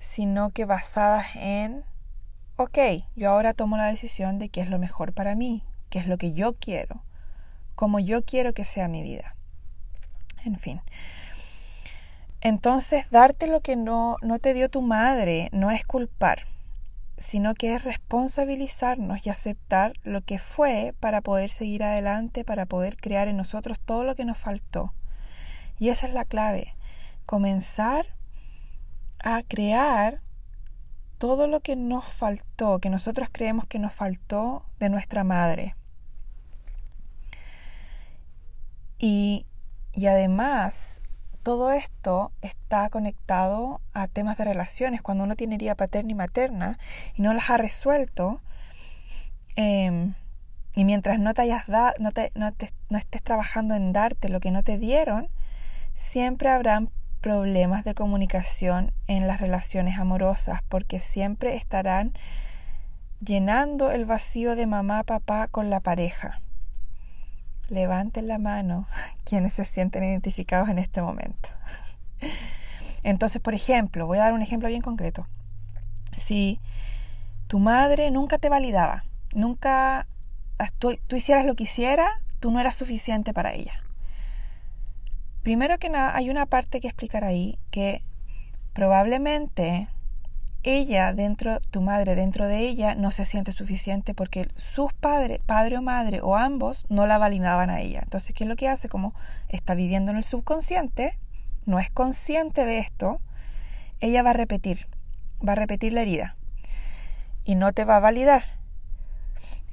sino 0.00 0.50
que 0.50 0.64
basadas 0.64 1.36
en, 1.36 1.84
ok, 2.56 2.78
yo 3.14 3.30
ahora 3.30 3.54
tomo 3.54 3.76
la 3.76 3.86
decisión 3.86 4.40
de 4.40 4.48
qué 4.48 4.60
es 4.60 4.68
lo 4.68 4.78
mejor 4.78 5.12
para 5.12 5.36
mí, 5.36 5.62
qué 5.88 6.00
es 6.00 6.08
lo 6.08 6.18
que 6.18 6.32
yo 6.32 6.54
quiero, 6.54 7.02
cómo 7.76 8.00
yo 8.00 8.24
quiero 8.24 8.54
que 8.54 8.64
sea 8.64 8.88
mi 8.88 9.02
vida. 9.02 9.36
En 10.44 10.58
fin. 10.58 10.80
Entonces, 12.40 13.08
darte 13.10 13.46
lo 13.46 13.60
que 13.60 13.76
no, 13.76 14.16
no 14.20 14.40
te 14.40 14.52
dio 14.52 14.68
tu 14.68 14.82
madre 14.82 15.48
no 15.52 15.70
es 15.70 15.84
culpar, 15.84 16.46
sino 17.18 17.54
que 17.54 17.76
es 17.76 17.84
responsabilizarnos 17.84 19.24
y 19.24 19.30
aceptar 19.30 19.92
lo 20.02 20.22
que 20.22 20.40
fue 20.40 20.92
para 20.98 21.20
poder 21.20 21.50
seguir 21.50 21.84
adelante, 21.84 22.44
para 22.44 22.66
poder 22.66 22.96
crear 22.96 23.28
en 23.28 23.36
nosotros 23.36 23.78
todo 23.78 24.02
lo 24.02 24.16
que 24.16 24.24
nos 24.24 24.38
faltó. 24.38 24.92
Y 25.82 25.88
esa 25.88 26.06
es 26.06 26.12
la 26.12 26.24
clave, 26.24 26.76
comenzar 27.26 28.06
a 29.18 29.42
crear 29.42 30.20
todo 31.18 31.48
lo 31.48 31.58
que 31.58 31.74
nos 31.74 32.04
faltó, 32.04 32.78
que 32.78 32.88
nosotros 32.88 33.28
creemos 33.32 33.66
que 33.66 33.80
nos 33.80 33.92
faltó 33.92 34.64
de 34.78 34.90
nuestra 34.90 35.24
madre. 35.24 35.74
Y, 39.00 39.44
y 39.92 40.06
además, 40.06 41.00
todo 41.42 41.72
esto 41.72 42.30
está 42.42 42.88
conectado 42.88 43.80
a 43.92 44.06
temas 44.06 44.38
de 44.38 44.44
relaciones. 44.44 45.02
Cuando 45.02 45.24
uno 45.24 45.34
tiene 45.34 45.56
herida 45.56 45.74
paterna 45.74 46.12
y 46.12 46.14
materna 46.14 46.78
y 47.16 47.22
no 47.22 47.34
las 47.34 47.50
ha 47.50 47.56
resuelto, 47.56 48.40
em, 49.56 50.14
y 50.76 50.84
mientras 50.84 51.18
no 51.18 51.34
te 51.34 51.42
hayas 51.42 51.66
dado, 51.66 51.94
no, 51.98 52.12
te, 52.12 52.30
no, 52.36 52.52
no 52.88 52.98
estés 52.98 53.22
trabajando 53.24 53.74
en 53.74 53.92
darte 53.92 54.28
lo 54.28 54.38
que 54.38 54.52
no 54.52 54.62
te 54.62 54.78
dieron, 54.78 55.28
siempre 55.94 56.48
habrán 56.48 56.90
problemas 57.20 57.84
de 57.84 57.94
comunicación 57.94 58.92
en 59.06 59.26
las 59.26 59.40
relaciones 59.40 59.98
amorosas 59.98 60.60
porque 60.68 61.00
siempre 61.00 61.56
estarán 61.56 62.12
llenando 63.24 63.92
el 63.92 64.04
vacío 64.04 64.56
de 64.56 64.66
mamá, 64.66 65.04
papá 65.04 65.46
con 65.46 65.70
la 65.70 65.80
pareja. 65.80 66.40
Levanten 67.68 68.26
la 68.26 68.38
mano 68.38 68.86
quienes 69.24 69.54
se 69.54 69.64
sienten 69.64 70.04
identificados 70.04 70.68
en 70.68 70.78
este 70.78 71.00
momento. 71.00 71.48
Entonces, 73.04 73.40
por 73.40 73.54
ejemplo, 73.54 74.06
voy 74.06 74.18
a 74.18 74.22
dar 74.22 74.32
un 74.32 74.42
ejemplo 74.42 74.68
bien 74.68 74.82
concreto. 74.82 75.26
Si 76.14 76.60
tu 77.46 77.58
madre 77.58 78.10
nunca 78.10 78.38
te 78.38 78.48
validaba, 78.48 79.04
nunca 79.32 80.06
tú, 80.78 80.98
tú 81.06 81.16
hicieras 81.16 81.46
lo 81.46 81.54
que 81.54 81.64
hicieras, 81.64 82.10
tú 82.40 82.50
no 82.50 82.60
eras 82.60 82.76
suficiente 82.76 83.32
para 83.32 83.54
ella. 83.54 83.81
Primero 85.42 85.78
que 85.78 85.88
nada, 85.88 86.14
hay 86.16 86.30
una 86.30 86.46
parte 86.46 86.80
que 86.80 86.88
explicar 86.88 87.24
ahí 87.24 87.58
que 87.70 88.02
probablemente 88.72 89.88
ella 90.62 91.12
dentro, 91.12 91.58
tu 91.60 91.80
madre 91.80 92.14
dentro 92.14 92.46
de 92.46 92.60
ella 92.60 92.94
no 92.94 93.10
se 93.10 93.24
siente 93.24 93.50
suficiente 93.50 94.14
porque 94.14 94.48
sus 94.54 94.92
padres, 94.92 95.40
padre 95.44 95.78
o 95.78 95.82
madre 95.82 96.20
o 96.22 96.36
ambos 96.36 96.86
no 96.88 97.06
la 97.06 97.18
validaban 97.18 97.70
a 97.70 97.80
ella. 97.80 98.00
Entonces, 98.02 98.34
¿qué 98.34 98.44
es 98.44 98.48
lo 98.48 98.54
que 98.54 98.68
hace? 98.68 98.88
Como 98.88 99.14
está 99.48 99.74
viviendo 99.74 100.12
en 100.12 100.18
el 100.18 100.22
subconsciente, 100.22 101.18
no 101.66 101.80
es 101.80 101.90
consciente 101.90 102.64
de 102.64 102.78
esto, 102.78 103.20
ella 104.00 104.22
va 104.22 104.30
a 104.30 104.34
repetir, 104.34 104.86
va 105.46 105.52
a 105.52 105.56
repetir 105.56 105.92
la 105.92 106.02
herida 106.02 106.36
y 107.44 107.56
no 107.56 107.72
te 107.72 107.84
va 107.84 107.96
a 107.96 108.00
validar. 108.00 108.44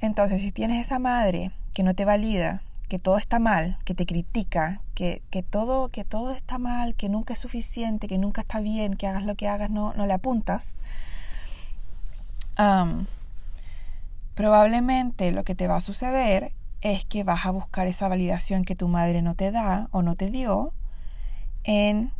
Entonces, 0.00 0.40
si 0.40 0.50
tienes 0.50 0.84
esa 0.84 0.98
madre 0.98 1.52
que 1.72 1.84
no 1.84 1.94
te 1.94 2.04
valida, 2.04 2.62
que 2.90 2.98
todo 2.98 3.18
está 3.18 3.38
mal, 3.38 3.78
que 3.84 3.94
te 3.94 4.04
critica, 4.04 4.82
que, 4.94 5.22
todo, 5.48 5.90
que 5.90 6.04
todo 6.04 6.32
está 6.32 6.58
mal, 6.58 6.96
que 6.96 7.08
nunca 7.08 7.34
es 7.34 7.38
suficiente, 7.38 8.08
que 8.08 8.18
nunca 8.18 8.40
está 8.40 8.58
bien, 8.58 8.94
que 8.94 9.06
hagas 9.06 9.24
lo 9.24 9.36
que 9.36 9.46
hagas, 9.46 9.70
no, 9.70 9.94
no 9.94 10.06
le 10.06 10.12
apuntas, 10.12 10.76
probablemente 14.34 15.30
lo 15.30 15.44
que 15.44 15.54
te 15.54 15.68
va 15.68 15.76
a 15.76 15.80
suceder 15.80 16.52
es 16.80 17.04
que 17.04 17.22
vas 17.22 17.46
a 17.46 17.52
buscar 17.52 17.86
esa 17.86 18.08
validación 18.08 18.64
que 18.64 18.74
tu 18.74 18.88
madre 18.88 19.22
no 19.22 19.36
te 19.36 19.52
da 19.52 19.88
o 19.92 20.02
no 20.02 20.16
te 20.16 20.28
dio 20.28 20.72
en 21.62 22.12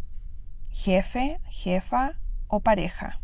jefe, 0.70 1.40
jefa 1.48 2.12
o 2.46 2.60
pareja. 2.60 3.18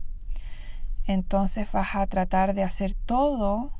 Entonces 1.06 1.70
vas 1.70 1.94
a 1.94 2.06
tratar 2.08 2.54
de 2.54 2.64
hacer 2.64 2.94
todo 2.94 3.70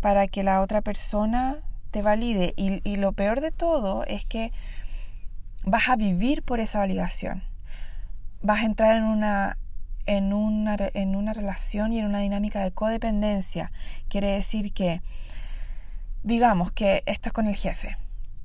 para 0.00 0.28
que 0.28 0.44
la 0.44 0.60
otra 0.60 0.80
persona 0.80 1.58
te 1.92 2.02
valide. 2.02 2.54
Y, 2.56 2.96
lo 2.96 3.12
peor 3.12 3.40
de 3.40 3.52
todo 3.52 4.04
es 4.06 4.24
que 4.24 4.50
vas 5.64 5.88
a 5.88 5.96
vivir 5.96 6.42
por 6.42 6.58
esa 6.58 6.80
validación. 6.80 7.44
Vas 8.40 8.62
a 8.62 8.66
entrar 8.66 8.96
en 8.96 9.04
una, 9.04 9.58
en 10.06 10.32
una, 10.32 10.76
en 10.94 11.14
una 11.14 11.32
relación 11.32 11.92
y 11.92 12.00
en 12.00 12.06
una 12.06 12.18
dinámica 12.18 12.64
de 12.64 12.72
codependencia. 12.72 13.70
Quiere 14.08 14.32
decir 14.32 14.72
que, 14.72 15.02
digamos 16.24 16.72
que 16.72 17.04
esto 17.06 17.28
es 17.28 17.32
con 17.32 17.46
el 17.46 17.54
jefe. 17.54 17.96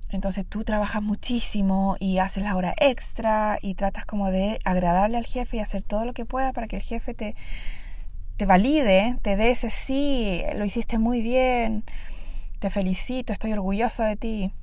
Entonces 0.10 0.46
tú 0.46 0.64
trabajas 0.64 1.02
muchísimo 1.02 1.98
y 2.00 2.20
haces 2.20 2.44
la 2.44 2.56
hora 2.56 2.74
extra 2.78 3.60
y 3.62 3.74
tratas 3.76 4.06
como 4.06 4.30
de 4.30 4.60
agradarle 4.64 5.18
al 5.18 5.26
jefe 5.26 5.58
y 5.58 5.60
hacer 5.60 5.84
todo 5.84 6.06
lo 6.06 6.14
que 6.14 6.26
pueda 6.26 6.54
para 6.54 6.68
que 6.68 6.78
el 6.78 6.82
jefe 6.82 7.14
te, 7.14 7.36
te 8.38 8.46
valide, 8.46 9.18
te 9.22 9.36
dé 9.36 9.52
ese 9.52 9.70
sí, 9.70 10.44
lo 10.56 10.64
hiciste 10.64 10.98
muy 10.98 11.22
bien, 11.22 11.84
te 12.60 12.70
felicito, 12.70 13.34
estoy 13.34 13.54
orgulloso 13.54 14.04
de 14.04 14.16
ti. 14.16 14.54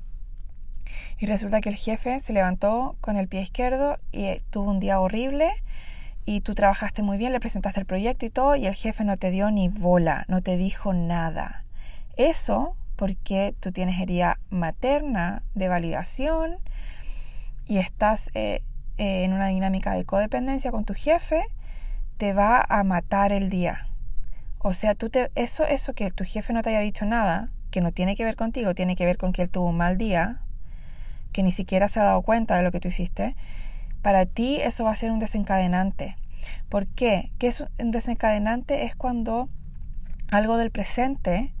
Y 1.17 1.25
resulta 1.25 1.61
que 1.61 1.69
el 1.69 1.75
jefe 1.75 2.19
se 2.19 2.33
levantó 2.33 2.95
con 3.01 3.17
el 3.17 3.27
pie 3.27 3.41
izquierdo 3.41 3.97
y 4.11 4.39
tuvo 4.49 4.71
un 4.71 4.79
día 4.79 4.99
horrible 4.99 5.49
y 6.25 6.41
tú 6.41 6.55
trabajaste 6.55 7.03
muy 7.03 7.17
bien, 7.17 7.31
le 7.31 7.39
presentaste 7.39 7.79
el 7.79 7.85
proyecto 7.85 8.25
y 8.25 8.29
todo 8.29 8.55
y 8.55 8.65
el 8.65 8.73
jefe 8.73 9.03
no 9.03 9.15
te 9.17 9.31
dio 9.31 9.51
ni 9.51 9.69
bola, 9.69 10.25
no 10.27 10.41
te 10.41 10.57
dijo 10.57 10.93
nada. 10.93 11.63
Eso 12.17 12.75
porque 12.95 13.55
tú 13.59 13.71
tienes 13.71 13.99
herida 13.99 14.39
materna 14.49 15.43
de 15.53 15.67
validación 15.67 16.57
y 17.65 17.77
estás 17.77 18.29
eh, 18.33 18.61
eh, 18.97 19.23
en 19.23 19.33
una 19.33 19.47
dinámica 19.47 19.93
de 19.93 20.05
codependencia 20.05 20.71
con 20.71 20.85
tu 20.85 20.93
jefe, 20.93 21.43
te 22.17 22.33
va 22.33 22.65
a 22.67 22.83
matar 22.83 23.31
el 23.31 23.49
día. 23.49 23.87
O 24.59 24.73
sea, 24.73 24.95
tú 24.95 25.09
te, 25.09 25.31
eso, 25.35 25.65
eso 25.65 25.93
que 25.93 26.09
tu 26.11 26.23
jefe 26.23 26.53
no 26.53 26.61
te 26.61 26.69
haya 26.69 26.79
dicho 26.79 27.05
nada, 27.05 27.49
que 27.75 27.81
no 27.81 27.91
tiene 27.91 28.15
que 28.15 28.23
ver 28.23 28.37
contigo, 28.37 28.73
tiene 28.73 28.95
que 28.95 29.05
ver 29.05 29.17
con 29.17 29.33
que 29.33 29.41
él 29.41 29.49
tuvo 29.49 29.67
un 29.67 29.75
mal 29.75 29.97
día, 29.97 30.39
que 31.33 31.43
ni 31.43 31.51
siquiera 31.51 31.89
se 31.89 31.99
ha 31.99 32.03
dado 32.03 32.21
cuenta 32.21 32.55
de 32.55 32.63
lo 32.63 32.71
que 32.71 32.79
tú 32.79 32.87
hiciste, 32.87 33.35
para 34.01 34.25
ti 34.25 34.61
eso 34.61 34.85
va 34.85 34.91
a 34.91 34.95
ser 34.95 35.11
un 35.11 35.19
desencadenante. 35.19 36.15
¿Por 36.69 36.87
qué? 36.87 37.33
Que 37.37 37.47
es 37.47 37.65
un 37.77 37.91
desencadenante 37.91 38.85
es 38.85 38.95
cuando 38.95 39.49
algo 40.31 40.55
del 40.55 40.71
presente 40.71 41.53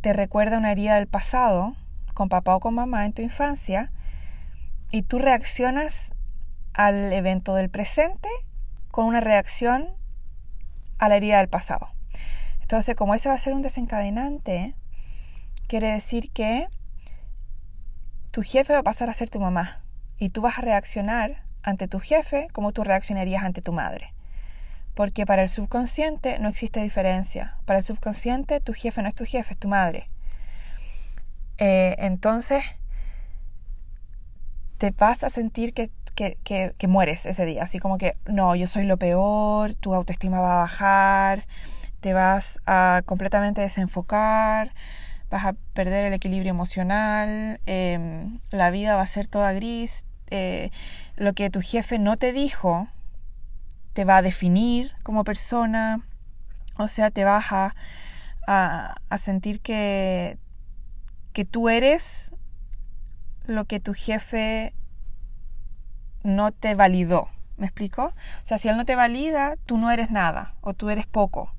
te 0.00 0.12
recuerda 0.12 0.58
una 0.58 0.72
herida 0.72 0.96
del 0.96 1.06
pasado 1.06 1.76
con 2.12 2.28
papá 2.28 2.56
o 2.56 2.60
con 2.60 2.74
mamá 2.74 3.06
en 3.06 3.12
tu 3.12 3.22
infancia 3.22 3.92
y 4.90 5.02
tú 5.02 5.20
reaccionas 5.20 6.12
al 6.72 7.12
evento 7.12 7.54
del 7.54 7.70
presente 7.70 8.28
con 8.90 9.06
una 9.06 9.20
reacción 9.20 9.90
a 10.98 11.08
la 11.08 11.18
herida 11.18 11.38
del 11.38 11.48
pasado. 11.48 11.90
Entonces, 12.62 12.96
como 12.96 13.14
ese 13.14 13.28
va 13.28 13.36
a 13.36 13.38
ser 13.38 13.52
un 13.52 13.62
desencadenante, 13.62 14.74
quiere 15.70 15.92
decir 15.92 16.32
que 16.32 16.66
tu 18.32 18.42
jefe 18.42 18.72
va 18.72 18.80
a 18.80 18.82
pasar 18.82 19.08
a 19.08 19.14
ser 19.14 19.30
tu 19.30 19.38
mamá 19.38 19.84
y 20.18 20.30
tú 20.30 20.40
vas 20.42 20.58
a 20.58 20.62
reaccionar 20.62 21.44
ante 21.62 21.86
tu 21.86 22.00
jefe 22.00 22.48
como 22.52 22.72
tú 22.72 22.82
reaccionarías 22.82 23.44
ante 23.44 23.62
tu 23.62 23.72
madre. 23.72 24.12
Porque 24.96 25.26
para 25.26 25.42
el 25.42 25.48
subconsciente 25.48 26.40
no 26.40 26.48
existe 26.48 26.80
diferencia. 26.80 27.56
Para 27.66 27.78
el 27.78 27.84
subconsciente 27.84 28.58
tu 28.58 28.74
jefe 28.74 29.00
no 29.00 29.06
es 29.06 29.14
tu 29.14 29.24
jefe, 29.24 29.52
es 29.52 29.58
tu 29.58 29.68
madre. 29.68 30.10
Eh, 31.58 31.94
entonces 32.00 32.64
te 34.78 34.90
vas 34.90 35.22
a 35.22 35.30
sentir 35.30 35.72
que, 35.72 35.92
que, 36.16 36.88
mueres 36.88 37.26
ese 37.26 37.46
día. 37.46 37.62
Así 37.62 37.78
como 37.78 37.96
que, 37.96 38.16
no, 38.26 38.56
yo 38.56 38.66
soy 38.66 38.86
lo 38.86 38.96
peor, 38.96 39.76
tu 39.76 39.94
autoestima 39.94 40.40
va 40.40 40.54
a 40.54 40.62
bajar, 40.62 41.46
te 42.00 42.12
vas 42.12 42.60
a 42.66 43.02
completamente 43.06 43.60
desenfocar, 43.60 44.72
vas 45.30 45.44
a 45.44 45.52
perder 45.74 46.06
el 46.06 46.12
equilibrio 46.12 46.50
emocional, 46.50 47.60
em, 47.66 48.40
la 48.50 48.70
vida 48.70 48.96
va 48.96 49.02
a 49.02 49.06
ser 49.06 49.28
toda 49.28 49.52
gris. 49.52 50.04
Eh, 50.30 50.70
lo 51.16 51.32
que 51.32 51.50
tu 51.50 51.60
jefe 51.60 51.98
no 51.98 52.16
te 52.16 52.32
dijo 52.32 52.88
te 53.94 54.04
va 54.04 54.18
a 54.18 54.22
definir 54.22 54.92
como 55.02 55.24
persona, 55.24 56.04
o 56.76 56.88
sea, 56.88 57.10
te 57.10 57.24
vas 57.24 57.46
a, 57.50 57.74
a, 58.46 59.18
sentir 59.18 59.60
que, 59.60 60.38
que 61.32 61.44
tú 61.44 61.68
eres 61.68 62.32
lo 63.44 63.64
que 63.64 63.80
tu 63.80 63.94
jefe 63.94 64.72
no 66.22 66.52
te 66.52 66.74
validó. 66.74 67.28
¿Me 67.56 67.66
explico? 67.66 68.06
O 68.06 68.44
sea, 68.44 68.58
si 68.58 68.68
él 68.68 68.76
no 68.76 68.86
te 68.86 68.96
valida, 68.96 69.56
tú 69.66 69.76
no 69.76 69.90
eres 69.90 70.10
nada 70.10 70.54
o 70.62 70.72
tú 70.72 70.88
eres 70.88 71.06
poco. 71.06 71.52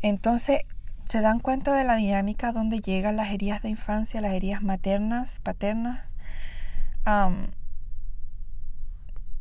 Entonces, 0.00 0.62
se 1.12 1.20
dan 1.20 1.40
cuenta 1.40 1.74
de 1.74 1.84
la 1.84 1.96
dinámica 1.96 2.52
donde 2.52 2.80
llegan 2.80 3.16
las 3.16 3.30
heridas 3.32 3.60
de 3.60 3.68
infancia, 3.68 4.22
las 4.22 4.32
heridas 4.32 4.62
maternas, 4.62 5.40
paternas 5.40 6.08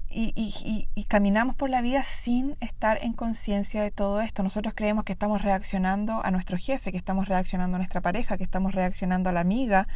y, 0.09 1.05
caminamos 1.07 1.55
por 1.55 1.69
la 1.69 1.81
vida 1.81 2.03
sin 2.03 2.57
estar 2.59 2.99
en 3.01 3.13
conciencia 3.13 3.81
de 3.81 3.89
todo 3.89 4.19
esto. 4.19 4.43
Nosotros 4.43 4.73
creemos 4.75 5.05
que 5.05 5.13
estamos 5.13 5.43
reaccionando 5.43 6.19
a 6.25 6.29
nuestro 6.29 6.57
jefe, 6.57 6.91
que 6.91 6.97
estamos 6.97 7.29
reaccionando 7.29 7.75
a 7.75 7.79
nuestra 7.79 8.01
pareja, 8.01 8.37
que 8.37 8.43
estamos 8.43 8.75
reaccionando 8.75 9.29
a 9.29 9.31
la 9.31 9.39
amiga 9.39 9.87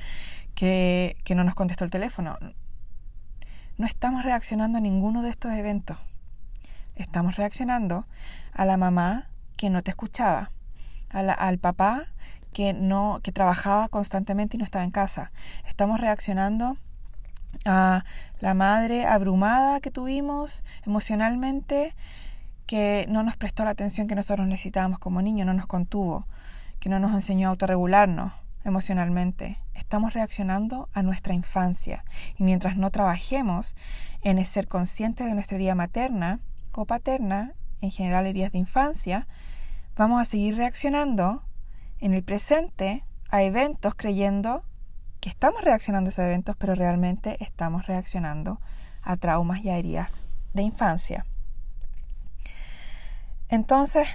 que, 0.53 1.17
no 1.35 1.43
nos 1.43 1.55
contestó 1.55 1.83
el 1.83 1.91
teléfono. 1.91 2.37
No 3.77 3.85
estamos 3.85 4.23
reaccionando 4.23 4.77
a 4.77 4.81
ninguno 4.81 5.23
de 5.23 5.29
estos 5.29 5.51
eventos. 5.51 5.97
Estamos 6.95 7.35
reaccionando 7.35 8.07
a 8.53 8.63
la 8.63 8.77
mamá 8.77 9.27
que 9.57 9.69
no 9.69 9.83
te 9.83 9.91
escuchaba, 9.91 10.51
al 11.15 11.57
papá 11.57 12.07
que 12.53 12.73
no 12.73 13.19
que 13.21 13.31
trabajaba 13.31 13.89
constantemente 13.89 14.55
y 14.55 14.59
no 14.59 14.63
estaba 14.65 14.85
en 14.85 14.91
casa. 14.91 15.31
Estamos 15.67 15.99
reaccionando 15.99 16.77
a 17.65 18.03
la 18.39 18.53
madre 18.53 19.05
abrumada 19.05 19.79
que 19.79 19.91
tuvimos 19.91 20.63
emocionalmente, 20.85 21.95
que 22.65 23.05
no 23.09 23.23
nos 23.23 23.37
prestó 23.37 23.63
la 23.63 23.71
atención 23.71 24.07
que 24.07 24.15
nosotros 24.15 24.47
necesitábamos 24.47 24.99
como 24.99 25.21
niños, 25.21 25.45
no 25.45 25.53
nos 25.53 25.67
contuvo, 25.67 26.25
que 26.79 26.89
no 26.89 26.99
nos 26.99 27.13
enseñó 27.13 27.47
a 27.47 27.51
autorregularnos 27.51 28.33
emocionalmente. 28.63 29.59
Estamos 29.73 30.13
reaccionando 30.13 30.89
a 30.93 31.03
nuestra 31.03 31.33
infancia 31.33 32.03
y 32.37 32.43
mientras 32.43 32.77
no 32.77 32.89
trabajemos 32.89 33.75
en 34.21 34.43
ser 34.45 34.67
conscientes 34.67 35.27
de 35.27 35.33
nuestra 35.33 35.57
herida 35.57 35.75
materna 35.75 36.39
o 36.71 36.85
paterna, 36.85 37.53
en 37.81 37.91
general 37.91 38.25
heridas 38.25 38.51
de 38.51 38.57
infancia, 38.57 39.27
vamos 39.95 40.21
a 40.21 40.25
seguir 40.25 40.57
reaccionando 40.57 41.43
en 41.99 42.13
el 42.13 42.23
presente 42.23 43.03
a 43.29 43.43
eventos 43.43 43.95
creyendo 43.95 44.63
estamos 45.29 45.63
reaccionando 45.63 46.09
a 46.09 46.11
esos 46.11 46.25
eventos, 46.25 46.55
pero 46.57 46.75
realmente 46.75 47.43
estamos 47.43 47.87
reaccionando 47.87 48.59
a 49.01 49.17
traumas 49.17 49.63
y 49.63 49.69
heridas 49.69 50.25
de 50.53 50.63
infancia. 50.63 51.25
Entonces, 53.49 54.07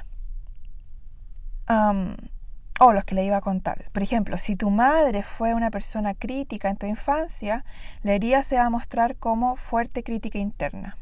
o 2.81 2.93
los 2.93 3.05
que 3.05 3.15
le 3.15 3.25
iba 3.25 3.37
a 3.37 3.41
contar. 3.41 3.91
Por 3.93 4.03
ejemplo, 4.03 4.37
si 4.39 4.57
tu 4.57 4.71
madre 4.71 5.23
fue 5.23 5.55
una 5.55 5.71
persona 5.71 6.15
crítica 6.15 6.69
en 6.69 6.77
tu 6.77 6.87
infancia, 6.87 7.65
la 8.03 8.15
herida 8.15 8.43
se 8.43 8.57
va 8.57 8.65
a 8.65 8.71
mostrar 8.71 9.17
como 9.17 9.55
fuerte 9.55 10.03
crítica 10.03 10.39
interna. 10.39 10.97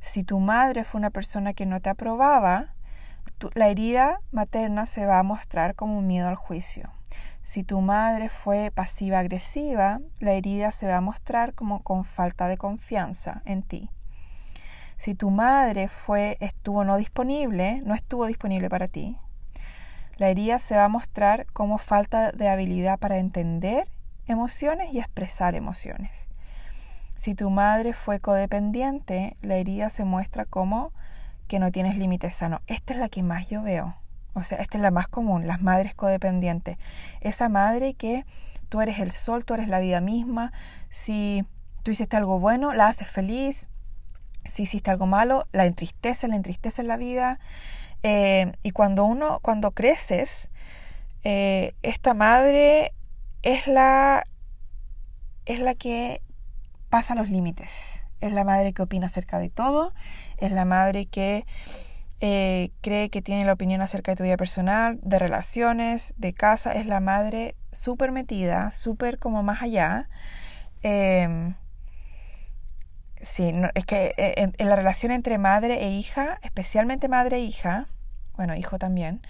Si 0.00 0.24
tu 0.24 0.40
madre 0.40 0.84
fue 0.84 0.98
una 0.98 1.10
persona 1.10 1.52
que 1.54 1.66
no 1.66 1.80
te 1.80 1.90
aprobaba, 1.90 2.74
la 3.54 3.68
herida 3.68 4.20
materna 4.30 4.86
se 4.86 5.06
va 5.06 5.18
a 5.18 5.22
mostrar 5.22 5.74
como 5.74 6.00
miedo 6.02 6.28
al 6.28 6.36
juicio. 6.36 6.90
Si 7.42 7.62
tu 7.62 7.80
madre 7.80 8.28
fue 8.28 8.72
pasiva-agresiva, 8.74 10.00
la 10.18 10.32
herida 10.32 10.72
se 10.72 10.88
va 10.88 10.96
a 10.96 11.00
mostrar 11.00 11.54
como 11.54 11.82
con 11.82 12.04
falta 12.04 12.48
de 12.48 12.56
confianza 12.56 13.42
en 13.44 13.62
ti. 13.62 13.90
Si 14.96 15.14
tu 15.14 15.30
madre 15.30 15.88
fue 15.88 16.38
estuvo 16.40 16.84
no 16.84 16.96
disponible, 16.96 17.82
no 17.84 17.94
estuvo 17.94 18.26
disponible 18.26 18.68
para 18.68 18.88
ti, 18.88 19.18
la 20.16 20.28
herida 20.28 20.58
se 20.58 20.76
va 20.76 20.84
a 20.84 20.88
mostrar 20.88 21.46
como 21.52 21.76
falta 21.76 22.32
de 22.32 22.48
habilidad 22.48 22.98
para 22.98 23.18
entender 23.18 23.86
emociones 24.26 24.92
y 24.92 24.98
expresar 24.98 25.54
emociones. 25.54 26.28
Si 27.16 27.34
tu 27.34 27.50
madre 27.50 27.92
fue 27.92 28.20
codependiente, 28.20 29.36
la 29.42 29.56
herida 29.56 29.90
se 29.90 30.04
muestra 30.04 30.46
como 30.46 30.92
que 31.46 31.58
no 31.58 31.70
tienes 31.72 31.96
límites 31.96 32.34
sanos. 32.34 32.60
Esta 32.66 32.92
es 32.92 32.98
la 32.98 33.08
que 33.08 33.22
más 33.22 33.48
yo 33.48 33.62
veo. 33.62 33.96
O 34.34 34.42
sea, 34.42 34.58
esta 34.58 34.76
es 34.76 34.82
la 34.82 34.90
más 34.90 35.08
común, 35.08 35.46
las 35.46 35.62
madres 35.62 35.94
codependientes. 35.94 36.76
Esa 37.20 37.48
madre 37.48 37.94
que 37.94 38.24
tú 38.68 38.80
eres 38.80 38.98
el 38.98 39.10
sol, 39.10 39.44
tú 39.44 39.54
eres 39.54 39.68
la 39.68 39.80
vida 39.80 40.00
misma. 40.00 40.52
Si 40.90 41.44
tú 41.82 41.90
hiciste 41.90 42.16
algo 42.16 42.38
bueno, 42.38 42.74
la 42.74 42.88
haces 42.88 43.08
feliz. 43.08 43.68
Si 44.44 44.64
hiciste 44.64 44.90
algo 44.90 45.06
malo, 45.06 45.46
la 45.52 45.66
entristece, 45.66 46.28
la 46.28 46.36
entristece 46.36 46.82
en 46.82 46.88
la 46.88 46.96
vida. 46.96 47.38
Eh, 48.02 48.52
y 48.62 48.72
cuando 48.72 49.04
uno, 49.04 49.40
cuando 49.40 49.70
creces, 49.70 50.48
eh, 51.24 51.74
esta 51.82 52.12
madre 52.12 52.92
es 53.42 53.66
la, 53.66 54.26
es 55.46 55.60
la 55.60 55.74
que 55.74 56.20
pasa 56.90 57.14
los 57.14 57.30
límites. 57.30 57.95
Es 58.20 58.32
la 58.32 58.44
madre 58.44 58.72
que 58.72 58.82
opina 58.82 59.06
acerca 59.06 59.38
de 59.38 59.50
todo. 59.50 59.92
Es 60.38 60.52
la 60.52 60.64
madre 60.64 61.06
que 61.06 61.44
eh, 62.20 62.70
cree 62.80 63.10
que 63.10 63.20
tiene 63.20 63.44
la 63.44 63.52
opinión 63.52 63.82
acerca 63.82 64.12
de 64.12 64.16
tu 64.16 64.22
vida 64.24 64.38
personal, 64.38 64.98
de 65.02 65.18
relaciones, 65.18 66.14
de 66.16 66.32
casa, 66.32 66.72
es 66.72 66.86
la 66.86 67.00
madre 67.00 67.56
súper 67.72 68.10
metida, 68.10 68.70
súper 68.70 69.18
como 69.18 69.42
más 69.42 69.60
allá. 69.62 70.08
Em, 70.82 71.54
sí, 73.20 73.52
es 73.74 73.84
que 73.84 74.14
eh, 74.16 74.34
en, 74.38 74.54
en, 74.56 74.68
la 74.68 74.76
relación 74.76 75.12
entre 75.12 75.36
madre 75.36 75.84
e 75.84 75.90
hija, 75.90 76.38
especialmente 76.42 77.08
madre 77.08 77.36
e 77.36 77.40
hija, 77.40 77.88
bueno, 78.36 78.54
hijo 78.56 78.78
también, 78.78 79.20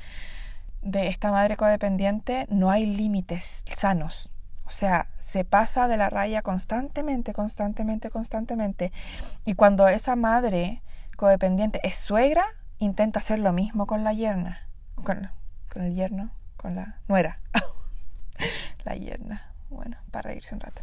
de 0.82 1.08
esta 1.08 1.32
madre 1.32 1.56
codependiente, 1.56 2.46
no 2.50 2.70
hay 2.70 2.86
límites 2.86 3.64
sanos. 3.74 4.30
O 4.66 4.70
sea, 4.70 5.08
se 5.18 5.44
pasa 5.44 5.86
de 5.86 5.96
la 5.96 6.10
raya 6.10 6.42
constantemente, 6.42 7.32
constantemente, 7.32 8.10
constantemente. 8.10 8.92
Y 9.44 9.54
cuando 9.54 9.86
esa 9.86 10.16
madre 10.16 10.82
codependiente 11.16 11.80
es 11.84 11.96
suegra, 11.96 12.44
intenta 12.78 13.20
hacer 13.20 13.38
lo 13.38 13.52
mismo 13.52 13.86
con 13.86 14.02
la 14.02 14.12
yerna. 14.12 14.68
Con, 15.04 15.30
el 15.76 15.94
yerno, 15.94 16.30
con 16.56 16.74
la 16.74 16.98
nuera. 17.06 17.40
la 18.84 18.96
yerna. 18.96 19.54
Bueno, 19.70 19.98
para 20.10 20.30
reírse 20.30 20.54
un 20.54 20.60
rato. 20.60 20.82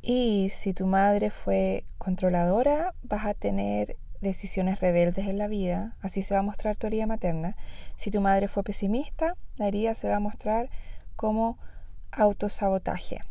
Y 0.00 0.50
si 0.50 0.74
tu 0.74 0.86
madre 0.86 1.30
fue 1.30 1.84
controladora, 1.98 2.94
vas 3.02 3.24
a 3.24 3.34
tener 3.34 3.96
decisiones 4.22 4.80
rebeldes 4.80 5.26
en 5.26 5.36
la 5.36 5.48
vida, 5.48 5.96
así 6.00 6.22
se 6.22 6.34
va 6.34 6.40
a 6.40 6.44
mostrar 6.44 6.76
tu 6.76 6.86
herida 6.86 7.06
materna. 7.06 7.56
Si 7.96 8.10
tu 8.10 8.20
madre 8.20 8.48
fue 8.48 8.62
pesimista, 8.62 9.36
la 9.56 9.68
herida 9.68 9.94
se 9.94 10.08
va 10.08 10.16
a 10.16 10.20
mostrar 10.20 10.70
como 11.16 11.58
autosabotaje. 12.12 13.22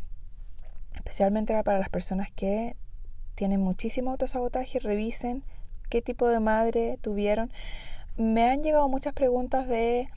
Especialmente 0.94 1.54
para 1.64 1.80
las 1.80 1.90
personas 1.90 2.30
que 2.32 2.76
tienen 3.36 3.62
muchísimo 3.62 4.12
autosabotaje, 4.12 4.80
revisen 4.80 5.44
qué 5.90 6.02
tipo 6.02 6.28
de 6.28 6.40
madre 6.40 6.98
tuvieron. 7.02 7.52
Me 8.18 8.50
han 8.50 8.62
llegado 8.62 8.88
muchas 8.90 9.14
preguntas 9.14 9.68
de 9.68 10.10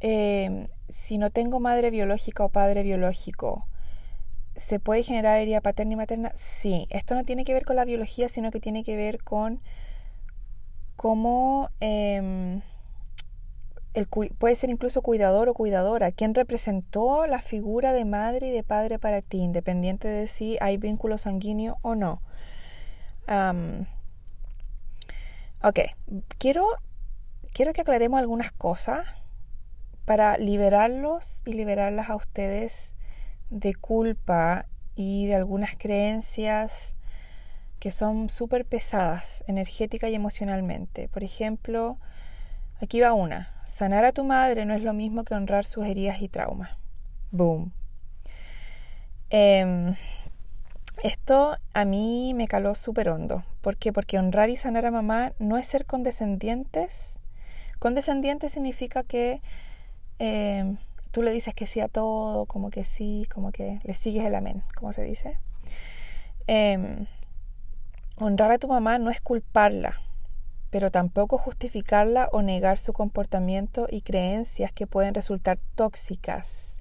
eh, 0.00 0.66
si 0.88 1.18
no 1.18 1.30
tengo 1.30 1.60
madre 1.60 1.90
biológica 1.90 2.44
o 2.44 2.48
padre 2.48 2.82
biológico. 2.82 3.66
¿Se 4.56 4.80
puede 4.80 5.02
generar 5.02 5.38
herida 5.38 5.60
paterna 5.60 5.94
y 5.94 5.96
materna? 5.96 6.32
Sí, 6.34 6.86
esto 6.90 7.14
no 7.14 7.24
tiene 7.24 7.44
que 7.44 7.54
ver 7.54 7.64
con 7.64 7.76
la 7.76 7.84
biología, 7.84 8.28
sino 8.28 8.50
que 8.50 8.60
tiene 8.60 8.84
que 8.84 8.96
ver 8.96 9.22
con 9.22 9.60
cómo 10.96 11.70
em, 11.80 12.60
el, 13.94 14.06
puede 14.06 14.54
ser 14.54 14.70
incluso 14.70 15.02
cuidador 15.02 15.48
o 15.48 15.54
cuidadora, 15.54 16.12
quién 16.12 16.34
representó 16.34 17.26
la 17.26 17.40
figura 17.40 17.92
de 17.92 18.04
madre 18.04 18.48
y 18.48 18.50
de 18.50 18.62
padre 18.62 18.98
para 18.98 19.22
ti, 19.22 19.38
independiente 19.38 20.08
de 20.08 20.26
si 20.26 20.58
hay 20.60 20.76
vínculo 20.76 21.18
sanguíneo 21.18 21.78
o 21.82 21.94
no. 21.94 22.22
ok, 25.62 25.78
quiero, 26.38 26.66
quiero 27.52 27.72
que 27.72 27.80
aclaremos 27.80 28.20
algunas 28.20 28.52
cosas 28.52 29.06
para 30.04 30.38
liberarlos 30.38 31.42
y 31.46 31.54
liberarlas 31.54 32.10
a 32.10 32.16
ustedes 32.16 32.94
de 33.50 33.74
culpa 33.74 34.66
y 34.94 35.26
de 35.26 35.34
algunas 35.34 35.76
creencias 35.76 36.94
que 37.78 37.90
son 37.90 38.28
súper 38.28 38.66
pesadas 38.66 39.42
energética 39.46 40.08
y 40.08 40.14
emocionalmente. 40.14 41.08
Por 41.08 41.24
ejemplo, 41.24 41.98
aquí 42.80 43.00
va 43.00 43.12
una. 43.12 43.54
Sanar 43.66 44.04
a 44.04 44.12
tu 44.12 44.24
madre 44.24 44.66
no 44.66 44.74
es 44.74 44.82
lo 44.82 44.92
mismo 44.92 45.24
que 45.24 45.34
honrar 45.34 45.64
sus 45.64 45.86
heridas 45.86 46.20
y 46.20 46.28
traumas. 46.28 46.70
Boom. 47.30 47.72
Em, 49.30 49.94
esto 51.02 51.56
a 51.72 51.84
mí 51.84 52.34
me 52.34 52.48
caló 52.48 52.74
súper 52.74 53.08
hondo. 53.08 53.44
¿Por 53.62 53.76
qué? 53.76 53.92
Porque 53.92 54.18
honrar 54.18 54.50
y 54.50 54.56
sanar 54.56 54.84
a 54.84 54.90
mamá 54.90 55.32
no 55.38 55.56
es 55.56 55.66
ser 55.66 55.86
condescendientes. 55.86 57.20
Condescendiente 57.78 58.50
significa 58.50 59.04
que 59.04 59.40
em, 60.18 60.76
tú 61.10 61.22
le 61.22 61.32
dices 61.32 61.54
que 61.54 61.66
sí 61.66 61.80
a 61.80 61.88
todo, 61.88 62.46
como 62.46 62.70
que 62.70 62.84
sí, 62.84 63.26
como 63.32 63.52
que 63.52 63.80
le 63.82 63.94
sigues 63.94 64.24
el 64.24 64.34
amén, 64.34 64.62
como 64.74 64.92
se 64.92 65.02
dice. 65.02 65.38
Em, 66.46 67.06
honrar 68.16 68.52
a 68.52 68.58
tu 68.58 68.68
mamá 68.68 68.98
no 68.98 69.10
es 69.10 69.20
culparla, 69.20 70.00
pero 70.70 70.90
tampoco 70.90 71.38
justificarla 71.38 72.28
o 72.32 72.42
negar 72.42 72.78
su 72.78 72.92
comportamiento 72.92 73.86
y 73.90 74.02
creencias 74.02 74.72
que 74.72 74.86
pueden 74.86 75.14
resultar 75.14 75.58
tóxicas. 75.74 76.80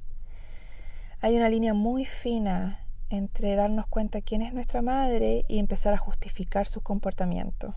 Hay 1.21 1.35
una 1.35 1.49
línea 1.49 1.73
muy 1.73 2.05
fina 2.05 2.85
entre 3.09 3.55
darnos 3.55 3.87
cuenta 3.87 4.21
quién 4.21 4.41
es 4.41 4.53
nuestra 4.53 4.81
madre 4.81 5.43
y 5.47 5.59
empezar 5.59 5.93
a 5.93 5.97
justificar 5.97 6.67
su 6.67 6.81
comportamiento. 6.81 7.75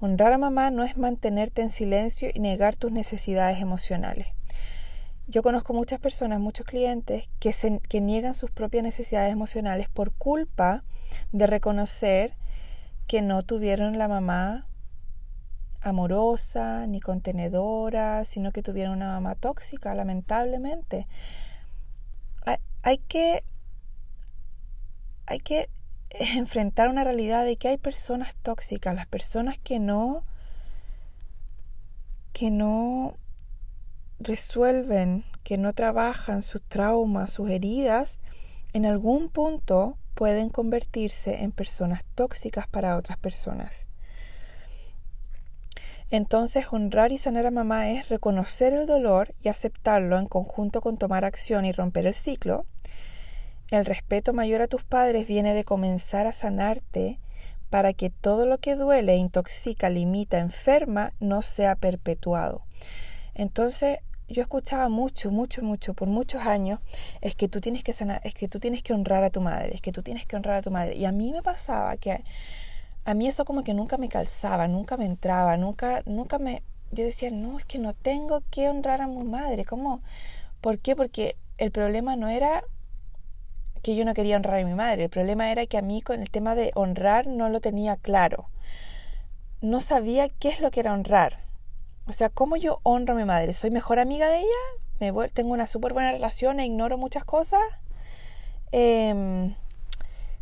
Honrar 0.00 0.32
a 0.32 0.38
mamá 0.38 0.70
no 0.70 0.82
es 0.82 0.96
mantenerte 0.96 1.62
en 1.62 1.70
silencio 1.70 2.30
y 2.32 2.40
negar 2.40 2.74
tus 2.74 2.90
necesidades 2.90 3.60
emocionales. 3.60 4.26
Yo 5.32 5.42
conozco 5.42 5.72
muchas 5.72 5.98
personas, 5.98 6.40
muchos 6.40 6.66
clientes 6.66 7.30
que, 7.40 7.54
se, 7.54 7.80
que 7.88 8.02
niegan 8.02 8.34
sus 8.34 8.50
propias 8.50 8.84
necesidades 8.84 9.32
emocionales 9.32 9.88
por 9.88 10.12
culpa 10.12 10.84
de 11.32 11.46
reconocer 11.46 12.36
que 13.06 13.22
no 13.22 13.42
tuvieron 13.42 13.96
la 13.96 14.08
mamá 14.08 14.68
amorosa 15.80 16.86
ni 16.86 17.00
contenedora, 17.00 18.26
sino 18.26 18.52
que 18.52 18.62
tuvieron 18.62 18.92
una 18.92 19.08
mamá 19.08 19.34
tóxica, 19.34 19.94
lamentablemente. 19.94 21.06
Hay, 22.82 22.98
que 22.98 23.42
hay 25.24 25.38
que 25.38 25.70
enfrentar 26.10 26.90
una 26.90 27.04
realidad 27.04 27.46
de 27.46 27.56
que 27.56 27.68
hay 27.68 27.78
personas 27.78 28.34
tóxicas, 28.34 28.94
las 28.94 29.06
personas 29.06 29.56
que 29.56 29.78
no 29.78 30.24
que 32.34 32.50
no 32.50 33.16
resuelven, 34.24 35.24
que 35.42 35.58
no 35.58 35.72
trabajan 35.72 36.42
sus 36.42 36.62
traumas, 36.62 37.30
sus 37.30 37.50
heridas, 37.50 38.20
en 38.72 38.86
algún 38.86 39.28
punto 39.28 39.98
pueden 40.14 40.48
convertirse 40.48 41.42
en 41.42 41.52
personas 41.52 42.04
tóxicas 42.14 42.66
para 42.66 42.96
otras 42.96 43.18
personas. 43.18 43.86
Entonces, 46.10 46.66
honrar 46.70 47.10
y 47.10 47.18
sanar 47.18 47.46
a 47.46 47.50
mamá 47.50 47.90
es 47.90 48.10
reconocer 48.10 48.74
el 48.74 48.86
dolor 48.86 49.34
y 49.42 49.48
aceptarlo 49.48 50.18
en 50.18 50.26
conjunto 50.26 50.82
con 50.82 50.98
tomar 50.98 51.24
acción 51.24 51.64
y 51.64 51.72
romper 51.72 52.06
el 52.06 52.14
ciclo. 52.14 52.66
El 53.70 53.86
respeto 53.86 54.34
mayor 54.34 54.60
a 54.60 54.68
tus 54.68 54.84
padres 54.84 55.26
viene 55.26 55.54
de 55.54 55.64
comenzar 55.64 56.26
a 56.26 56.34
sanarte 56.34 57.18
para 57.70 57.94
que 57.94 58.10
todo 58.10 58.44
lo 58.44 58.58
que 58.58 58.76
duele, 58.76 59.16
intoxica, 59.16 59.88
limita, 59.88 60.38
enferma, 60.38 61.14
no 61.20 61.40
sea 61.40 61.76
perpetuado. 61.76 62.66
Entonces, 63.34 64.00
yo 64.32 64.42
escuchaba 64.42 64.88
mucho, 64.88 65.30
mucho, 65.30 65.62
mucho, 65.62 65.94
por 65.94 66.08
muchos 66.08 66.44
años, 66.46 66.80
es 67.20 67.34
que 67.34 67.48
tú 67.48 67.60
tienes 67.60 67.84
que 67.84 67.92
sanar, 67.92 68.20
es 68.24 68.34
que 68.34 68.48
tú 68.48 68.58
tienes 68.58 68.82
que 68.82 68.92
honrar 68.92 69.24
a 69.24 69.30
tu 69.30 69.40
madre, 69.40 69.74
es 69.74 69.80
que 69.80 69.92
tú 69.92 70.02
tienes 70.02 70.26
que 70.26 70.36
honrar 70.36 70.56
a 70.56 70.62
tu 70.62 70.70
madre. 70.70 70.96
Y 70.96 71.04
a 71.04 71.12
mí 71.12 71.32
me 71.32 71.42
pasaba 71.42 71.96
que 71.96 72.24
a 73.04 73.14
mí 73.14 73.26
eso 73.26 73.44
como 73.44 73.64
que 73.64 73.74
nunca 73.74 73.98
me 73.98 74.08
calzaba, 74.08 74.68
nunca 74.68 74.96
me 74.96 75.06
entraba, 75.06 75.56
nunca, 75.56 76.02
nunca 76.06 76.38
me... 76.38 76.62
Yo 76.92 77.04
decía, 77.04 77.30
no, 77.30 77.58
es 77.58 77.64
que 77.64 77.78
no 77.78 77.94
tengo 77.94 78.42
que 78.50 78.68
honrar 78.68 79.00
a 79.00 79.06
mi 79.06 79.24
madre. 79.24 79.64
¿Cómo? 79.64 80.02
¿Por 80.60 80.78
qué? 80.78 80.94
Porque 80.94 81.36
el 81.58 81.70
problema 81.70 82.16
no 82.16 82.28
era 82.28 82.64
que 83.82 83.96
yo 83.96 84.04
no 84.04 84.14
quería 84.14 84.36
honrar 84.36 84.60
a 84.60 84.64
mi 84.64 84.74
madre, 84.74 85.04
el 85.04 85.10
problema 85.10 85.50
era 85.50 85.66
que 85.66 85.76
a 85.76 85.82
mí 85.82 86.02
con 86.02 86.20
el 86.20 86.30
tema 86.30 86.54
de 86.54 86.70
honrar 86.74 87.26
no 87.26 87.48
lo 87.48 87.60
tenía 87.60 87.96
claro. 87.96 88.48
No 89.60 89.80
sabía 89.80 90.28
qué 90.28 90.50
es 90.50 90.60
lo 90.60 90.70
que 90.70 90.80
era 90.80 90.92
honrar 90.92 91.51
o 92.06 92.12
sea, 92.12 92.28
¿cómo 92.28 92.56
yo 92.56 92.80
honro 92.82 93.14
a 93.14 93.16
mi 93.16 93.24
madre? 93.24 93.52
¿Soy 93.52 93.70
mejor 93.70 93.98
amiga 93.98 94.28
de 94.28 94.40
ella? 94.40 94.48
¿Me 95.00 95.28
¿Tengo 95.30 95.52
una 95.52 95.66
súper 95.66 95.92
buena 95.92 96.12
relación 96.12 96.60
e 96.60 96.66
ignoro 96.66 96.98
muchas 96.98 97.24
cosas? 97.24 97.60
Em, 98.72 99.54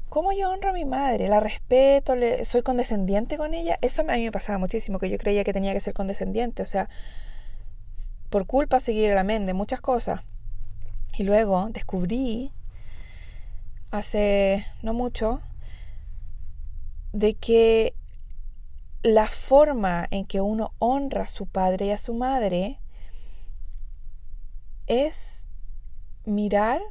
¿Cómo 0.08 0.32
yo 0.32 0.50
honro 0.50 0.70
a 0.70 0.72
mi 0.72 0.84
madre? 0.84 1.28
¿La 1.28 1.38
respeto? 1.38 2.16
Le, 2.16 2.44
¿Soy 2.44 2.62
condescendiente 2.62 3.36
con 3.36 3.54
ella? 3.54 3.78
Eso 3.80 4.02
a 4.02 4.04
mí 4.04 4.24
me 4.24 4.32
pasaba 4.32 4.58
muchísimo, 4.58 4.98
que 4.98 5.08
yo 5.08 5.18
creía 5.18 5.44
que 5.44 5.52
tenía 5.52 5.72
que 5.72 5.80
ser 5.80 5.94
condescendiente. 5.94 6.62
O 6.62 6.66
sea, 6.66 6.88
por 8.28 8.46
culpa 8.46 8.80
seguir 8.80 9.14
la 9.14 9.22
mente 9.22 9.46
de 9.46 9.54
muchas 9.54 9.80
cosas. 9.80 10.22
Y 11.16 11.22
luego 11.22 11.68
descubrí, 11.70 12.52
hace 13.92 14.66
no 14.82 14.94
mucho, 14.94 15.42
de 17.12 17.34
que 17.34 17.94
la 19.02 19.26
forma 19.26 20.06
en 20.10 20.26
que 20.26 20.40
uno 20.40 20.74
honra 20.78 21.22
a 21.22 21.28
su 21.28 21.46
padre 21.46 21.86
y 21.86 21.90
a 21.90 21.98
su 21.98 22.12
madre 22.12 22.80
es 24.86 25.46
mirar 26.24 26.82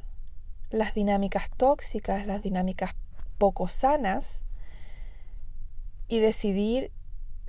las 0.70 0.94
dinámicas 0.94 1.50
tóxicas, 1.56 2.26
las 2.26 2.42
dinámicas 2.42 2.94
poco 3.38 3.68
sanas 3.68 4.42
y 6.08 6.18
decidir 6.18 6.90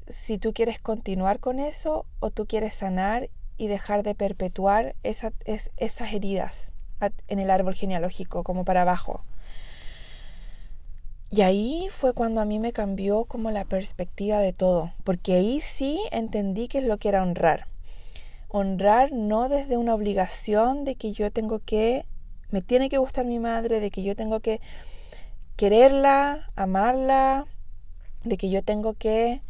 si 0.08 0.38
tú 0.38 0.54
quieres 0.54 0.80
continuar 0.80 1.40
con 1.40 1.60
eso 1.60 2.06
o 2.20 2.30
tú 2.32 2.46
quieres 2.46 2.76
sanar 2.76 3.30
y 3.58 3.68
dejar 3.68 4.04
de 4.04 4.16
perpetuar 4.16 4.96
esas 5.04 6.14
heridas 6.14 6.74
en 7.28 7.40
el 7.40 7.50
árbol 7.50 7.74
genealógico 7.74 8.44
como 8.44 8.66
para 8.66 8.84
abajo. 8.84 9.24
Y 11.34 11.44
ahí 11.44 11.88
fue 11.90 12.14
cuando 12.14 12.42
a 12.42 12.46
mí 12.46 12.60
me 12.60 12.74
cambió 12.74 13.24
como 13.24 13.52
la 13.52 13.64
perspectiva 13.64 14.40
de 14.40 14.52
todo, 14.52 14.92
porque 15.06 15.34
ahí 15.36 15.62
sí 15.62 16.02
entendí 16.12 16.68
qué 16.68 16.80
es 16.80 16.84
lo 16.84 16.98
que 16.98 17.08
era 17.08 17.24
honrar. 17.24 17.68
honrar 18.50 19.14
no 19.14 19.48
desde 19.48 19.78
una 19.78 19.96
obligación 19.96 20.84
de 20.84 20.96
que 20.96 21.14
yo 21.14 21.32
tengo 21.32 21.60
que, 21.60 22.06
me 22.50 22.62
tiene 22.62 22.90
que 22.90 22.98
gustar 22.98 23.24
mi 23.26 23.40
madre, 23.40 23.80
de 23.80 23.92
que 23.92 24.04
yo 24.04 24.14
tengo 24.14 24.42
que 24.42 24.60
quererla, 25.56 26.50
amarla, 26.58 27.46
de 28.26 28.36
que 28.36 28.50
yo 28.50 28.62
tengo 28.62 28.94
que 28.96 29.42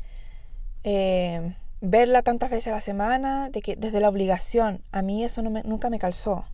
eh, 0.83 1.55
verla 1.81 2.21
tantas 2.21 2.51
veces 2.51 2.67
a 2.67 2.75
la 2.75 2.81
semana, 2.81 3.49
de 3.49 3.63
que 3.63 3.75
desde 3.75 3.99
la 3.99 4.09
obligación, 4.09 4.83
a 4.91 5.01
mí 5.01 5.23
eso 5.23 5.41
no 5.41 5.49
nunca 5.63 5.89
me 5.89 5.97
calzó, 5.97 6.45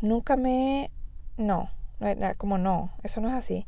nunca 0.00 0.36
me, 0.36 0.90
no, 1.36 1.68
como 2.38 2.56
no, 2.56 2.92
eso 3.02 3.20
no 3.20 3.28
es 3.28 3.34
así. 3.34 3.66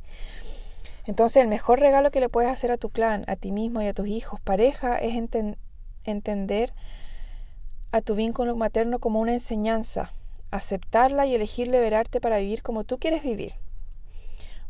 Entonces 1.07 1.43
el 1.43 1.49
mejor 1.49 1.81
regalo 1.81 2.11
que 2.11 2.21
le 2.21 2.29
puedes 2.29 2.51
hacer 2.51 2.73
a 2.73 2.77
tu 2.77 2.91
clan, 2.91 3.25
a 3.29 3.37
ti 3.37 3.53
mismo 3.53 3.81
y 3.81 3.87
a 3.87 3.95
tus 3.95 4.09
hijos, 4.09 4.41
pareja, 4.41 4.97
es 4.97 5.15
entender 6.05 6.73
a 7.93 8.01
tu 8.01 8.17
vínculo 8.17 8.57
materno 8.57 8.99
como 8.99 9.21
una 9.21 9.33
enseñanza, 9.33 10.13
aceptarla 10.51 11.27
y 11.27 11.35
elegir 11.35 11.69
liberarte 11.69 12.21
para 12.21 12.39
vivir 12.39 12.63
como 12.63 12.85
tú 12.85 12.99
quieres 12.99 13.23
vivir. 13.23 13.55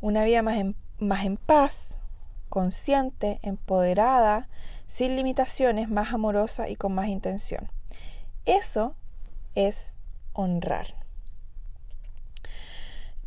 Una 0.02 0.24
vida 0.24 0.42
más 0.42 1.24
en, 1.24 1.36
paz, 1.38 1.96
consciente, 2.50 3.40
empoderada, 3.42 4.48
sin 4.86 5.16
limitaciones, 5.16 5.88
más 5.88 6.12
amorosa 6.12 6.68
y 6.68 6.76
con 6.76 6.94
más 6.94 7.08
intención. 7.08 7.70
Eso 8.44 8.94
es 9.54 9.94
honrar. 10.34 10.94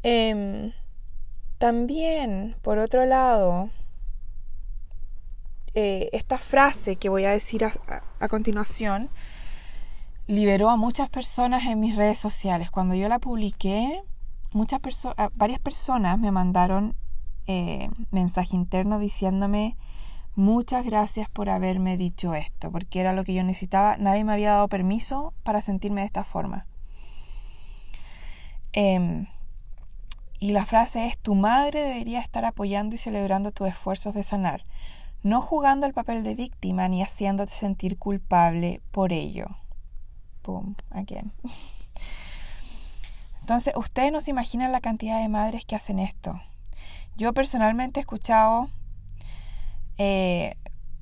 Em, 0.03 0.71
también, 1.59 2.55
por 2.61 2.79
otro 2.79 3.05
lado, 3.05 3.69
eh, 5.75 6.09
esta 6.13 6.37
frase 6.37 6.95
que 6.95 7.09
voy 7.09 7.25
a 7.25 7.31
decir 7.31 7.63
a, 7.63 8.27
continuación 8.27 9.09
liberó 10.25 10.69
a 10.69 10.77
muchas 10.77 11.09
personas 11.09 11.65
en 11.65 11.79
mis 11.79 11.95
redes 11.95 12.17
sociales. 12.17 12.71
Cuando 12.71 12.95
yo 12.95 13.07
la 13.09 13.19
publiqué, 13.19 14.01
muchas 14.51 14.79
personas, 14.79 15.15
varias 15.35 15.59
personas 15.59 16.17
me 16.17 16.31
mandaron 16.31 16.95
eh, 17.45 17.89
mensaje 18.11 18.55
interno 18.55 18.97
diciéndome 18.97 19.75
muchas 20.35 20.85
gracias 20.85 21.29
por 21.29 21.49
haberme 21.49 21.97
dicho 21.97 22.35
esto, 22.35 22.71
porque 22.71 23.01
era 23.01 23.13
lo 23.13 23.25
que 23.25 23.33
yo 23.33 23.43
necesitaba. 23.43 23.97
Nadie 23.97 24.23
me 24.23 24.33
había 24.33 24.51
dado 24.51 24.69
permiso 24.69 25.33
para 25.43 25.61
sentirme 25.61 26.01
de 26.01 26.07
esta 26.07 26.23
forma. 26.23 26.67
Em, 28.71 29.27
y 30.39 30.51
la 30.51 30.65
frase 30.65 31.05
es, 31.05 31.17
tu 31.17 31.35
madre 31.35 31.81
debería 31.81 32.19
estar 32.19 32.45
apoyando 32.45 32.95
y 32.95 32.97
celebrando 32.97 33.51
tus 33.51 33.67
esfuerzos 33.67 34.13
de 34.13 34.23
sanar, 34.23 34.63
no 35.21 35.41
jugando 35.41 35.85
el 35.85 35.93
papel 35.93 36.23
de 36.23 36.35
víctima 36.35 36.87
ni 36.87 37.03
haciéndote 37.03 37.51
sentir 37.51 37.97
culpable 37.97 38.81
por 38.91 39.11
ello. 39.11 39.47
Boom, 40.43 40.75
again. 40.91 41.33
Entonces, 43.41 43.73
ustedes 43.75 44.11
no 44.11 44.21
se 44.21 44.31
imaginan 44.31 44.71
la 44.71 44.79
cantidad 44.79 45.19
de 45.21 45.27
madres 45.27 45.65
que 45.65 45.75
hacen 45.75 45.99
esto. 45.99 46.39
Yo 47.17 47.33
personalmente 47.33 47.99
he 47.99 48.01
escuchado 48.01 48.69
eh, 49.97 50.55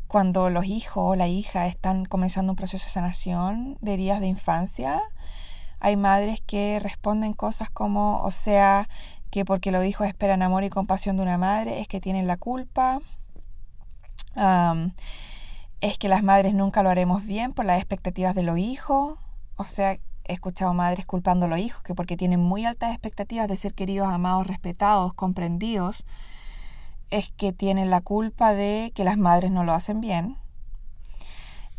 cuando 0.07 0.49
los 0.49 0.65
hijos 0.65 1.11
o 1.11 1.15
la 1.15 1.27
hija 1.27 1.67
están 1.67 2.05
comenzando 2.05 2.53
un 2.53 2.55
proceso 2.55 2.85
de 2.85 2.91
sanación 2.91 3.77
de 3.81 3.93
heridas 3.93 4.21
de 4.21 4.27
infancia, 4.27 5.01
hay 5.79 5.95
madres 5.95 6.41
que 6.41 6.79
responden 6.79 7.33
cosas 7.33 7.69
como, 7.69 8.21
o 8.23 8.31
sea, 8.31 8.89
que 9.29 9.45
porque 9.45 9.71
los 9.71 9.85
hijos 9.85 10.07
esperan 10.07 10.41
amor 10.41 10.63
y 10.63 10.69
compasión 10.69 11.17
de 11.17 11.23
una 11.23 11.37
madre 11.37 11.81
es 11.81 11.87
que 11.87 12.01
tienen 12.01 12.27
la 12.27 12.37
culpa. 12.37 12.99
es 15.81 15.97
que 15.97 16.09
las 16.09 16.23
madres 16.23 16.53
nunca 16.53 16.83
lo 16.83 16.89
haremos 16.89 17.25
bien 17.25 17.53
por 17.53 17.65
las 17.65 17.77
expectativas 17.77 18.35
de 18.35 18.43
los 18.43 18.57
hijos. 18.57 19.17
O 19.57 19.63
sea, 19.65 19.93
he 19.93 20.33
escuchado 20.33 20.73
madres 20.73 21.05
culpando 21.05 21.45
a 21.45 21.49
los 21.49 21.59
hijos 21.59 21.81
que 21.83 21.95
porque 21.95 22.17
tienen 22.17 22.39
muy 22.39 22.65
altas 22.65 22.91
expectativas 22.91 23.47
de 23.47 23.57
ser 23.57 23.73
queridos, 23.73 24.09
amados, 24.09 24.47
respetados, 24.47 25.13
comprendidos, 25.13 26.05
es 27.09 27.31
que 27.31 27.53
tienen 27.53 27.89
la 27.89 28.01
culpa 28.01 28.53
de 28.53 28.91
que 28.93 29.03
las 29.03 29.17
madres 29.17 29.51
no 29.51 29.63
lo 29.63 29.73
hacen 29.73 30.01
bien. 30.01 30.37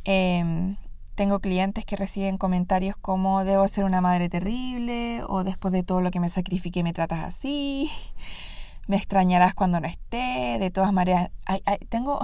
Em, 0.05 0.77
tengo 1.19 1.41
clientes 1.41 1.85
que 1.85 1.97
reciben 1.97 2.39
comentarios 2.39 2.97
como 2.97 3.45
debo 3.45 3.67
ser 3.67 3.83
una 3.83 4.01
madre 4.01 4.29
terrible 4.29 5.25
o 5.27 5.43
después 5.43 5.73
de 5.73 5.83
todo 5.83 6.01
lo 6.01 6.13
que 6.13 6.21
me 6.21 6.29
sacrifiqué 6.29 6.85
me 6.85 6.93
tratas 6.93 7.25
así, 7.25 7.91
me 8.87 8.97
extrañarás 8.97 9.53
cuando 9.53 9.81
no 9.81 9.89
esté, 9.89 10.59
de 10.61 10.71
todas 10.71 10.93
maneras. 10.93 11.33
tengo, 11.89 12.21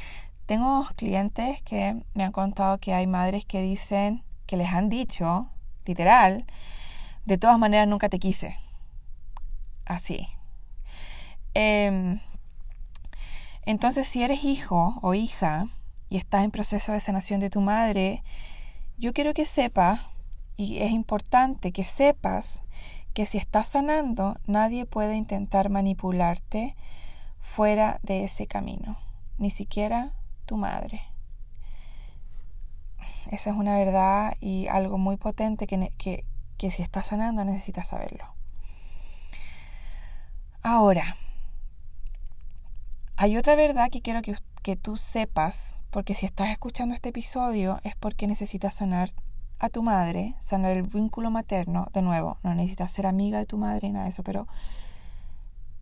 tengo 0.46 0.86
clientes 0.96 1.60
que 1.60 2.02
me 2.14 2.24
han 2.24 2.32
contado 2.32 2.78
que 2.78 2.94
hay 2.94 3.06
madres 3.06 3.44
que 3.44 3.60
dicen, 3.60 4.24
que 4.46 4.56
les 4.56 4.72
han 4.72 4.88
dicho, 4.88 5.50
literal, 5.84 6.46
de 7.26 7.36
todas 7.36 7.58
maneras 7.58 7.86
nunca 7.86 8.08
te 8.08 8.18
quise. 8.18 8.56
Así. 9.84 10.26
Em, 11.52 12.20
entonces, 13.66 14.08
si 14.08 14.22
eres 14.22 14.42
hijo 14.42 14.98
o 15.02 15.12
hija, 15.12 15.66
y 16.08 16.16
estás 16.16 16.44
en 16.44 16.50
proceso 16.50 16.92
de 16.92 17.00
sanación 17.00 17.40
de 17.40 17.50
tu 17.50 17.60
madre, 17.60 18.22
yo 18.96 19.12
quiero 19.12 19.34
que 19.34 19.46
sepas, 19.46 20.00
y 20.56 20.78
es 20.78 20.90
importante 20.90 21.72
que 21.72 21.84
sepas, 21.84 22.62
que 23.14 23.26
si 23.26 23.38
estás 23.38 23.68
sanando, 23.68 24.36
nadie 24.46 24.86
puede 24.86 25.16
intentar 25.16 25.70
manipularte 25.70 26.76
fuera 27.40 28.00
de 28.02 28.24
ese 28.24 28.46
camino, 28.46 28.96
ni 29.38 29.50
siquiera 29.50 30.12
tu 30.46 30.56
madre. 30.56 31.02
Esa 33.30 33.50
es 33.50 33.56
una 33.56 33.76
verdad 33.76 34.34
y 34.40 34.68
algo 34.68 34.98
muy 34.98 35.16
potente 35.16 35.66
que, 35.66 35.92
que, 35.98 36.24
que 36.56 36.70
si 36.70 36.82
estás 36.82 37.08
sanando 37.08 37.44
necesitas 37.44 37.88
saberlo. 37.88 38.24
Ahora, 40.62 41.16
hay 43.16 43.36
otra 43.36 43.54
verdad 43.54 43.90
que 43.90 44.00
quiero 44.00 44.22
que, 44.22 44.36
que 44.62 44.76
tú 44.76 44.96
sepas 44.96 45.74
porque 45.98 46.14
si 46.14 46.26
estás 46.26 46.50
escuchando 46.50 46.94
este 46.94 47.08
episodio 47.08 47.80
es 47.82 47.96
porque 47.96 48.28
necesitas 48.28 48.76
sanar 48.76 49.10
a 49.58 49.68
tu 49.68 49.82
madre, 49.82 50.36
sanar 50.38 50.76
el 50.76 50.84
vínculo 50.84 51.32
materno, 51.32 51.88
de 51.92 52.02
nuevo, 52.02 52.38
no 52.44 52.54
necesitas 52.54 52.92
ser 52.92 53.04
amiga 53.04 53.40
de 53.40 53.46
tu 53.46 53.58
madre 53.58 53.88
ni 53.88 53.94
nada 53.94 54.04
de 54.04 54.10
eso, 54.10 54.22
pero 54.22 54.46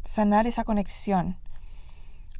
sanar 0.04 0.46
esa 0.46 0.64
conexión. 0.64 1.36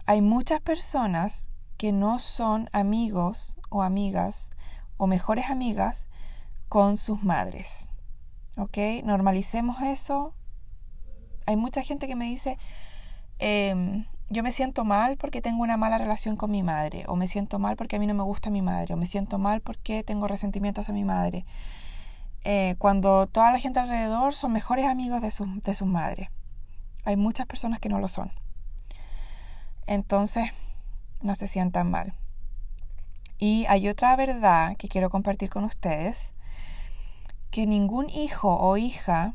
Hay 0.07 0.23
muchas 0.23 0.63
personas 0.63 1.51
que 1.77 1.93
no 1.93 2.19
son 2.19 2.71
amigos 2.73 3.57
o 3.69 3.83
amigas 3.83 4.53
o 4.97 5.07
mejores 5.07 5.51
amigas 5.51 6.07
con 6.71 6.97
sus 6.97 7.23
madres. 7.23 7.91
¿Ok? 8.57 8.79
Normalicemos 9.05 9.83
eso. 9.83 10.33
Hay 11.45 11.57
mucha 11.57 11.83
gente 11.83 12.09
que 12.09 12.17
me 12.17 12.25
dice, 12.25 12.57
eh, 13.39 14.07
yo 14.29 14.43
me 14.43 14.51
siento 14.51 14.85
mal 14.85 15.17
porque 15.17 15.41
tengo 15.41 15.63
una 15.63 15.77
mala 15.77 15.99
relación 15.99 16.37
con 16.37 16.51
mi 16.51 16.63
madre, 16.63 17.05
o 17.07 17.17
me 17.17 17.29
siento 17.29 17.59
mal 17.59 17.77
porque 17.77 17.97
a 17.97 17.99
mí 17.99 18.07
no 18.07 18.15
me 18.15 18.25
gusta 18.25 18.51
mi 18.51 18.63
madre, 18.63 18.95
o 18.95 18.97
me 18.97 19.07
siento 19.07 19.39
mal 19.39 19.61
porque 19.61 20.03
tengo 20.03 20.27
resentimientos 20.27 20.89
a 20.89 20.93
mi 20.93 21.05
madre. 21.05 21.45
Eh, 22.43 22.75
cuando 22.79 23.27
toda 23.27 23.53
la 23.53 23.59
gente 23.59 23.81
alrededor 23.81 24.35
son 24.35 24.53
mejores 24.53 24.87
amigos 24.87 25.21
de, 25.23 25.31
sus, 25.31 25.63
de 25.63 25.75
sus 25.75 25.87
madres. 25.87 26.29
Hay 27.05 27.17
muchas 27.17 27.47
personas 27.47 27.79
que 27.79 27.89
no 27.89 28.01
lo 28.01 28.09
son. 28.09 28.33
Entonces, 29.87 30.51
no 31.23 31.35
se 31.37 31.47
sientan 31.47 31.91
mal. 31.91 32.15
Y 33.39 33.67
hay 33.69 33.89
otra 33.89 34.17
verdad 34.17 34.77
que 34.77 34.89
quiero 34.89 35.11
compartir 35.11 35.51
con 35.51 35.65
ustedes, 35.65 36.35
que 37.51 37.67
ningún 37.67 38.11
hijo 38.11 38.57
o 38.57 38.77
hija 38.77 39.35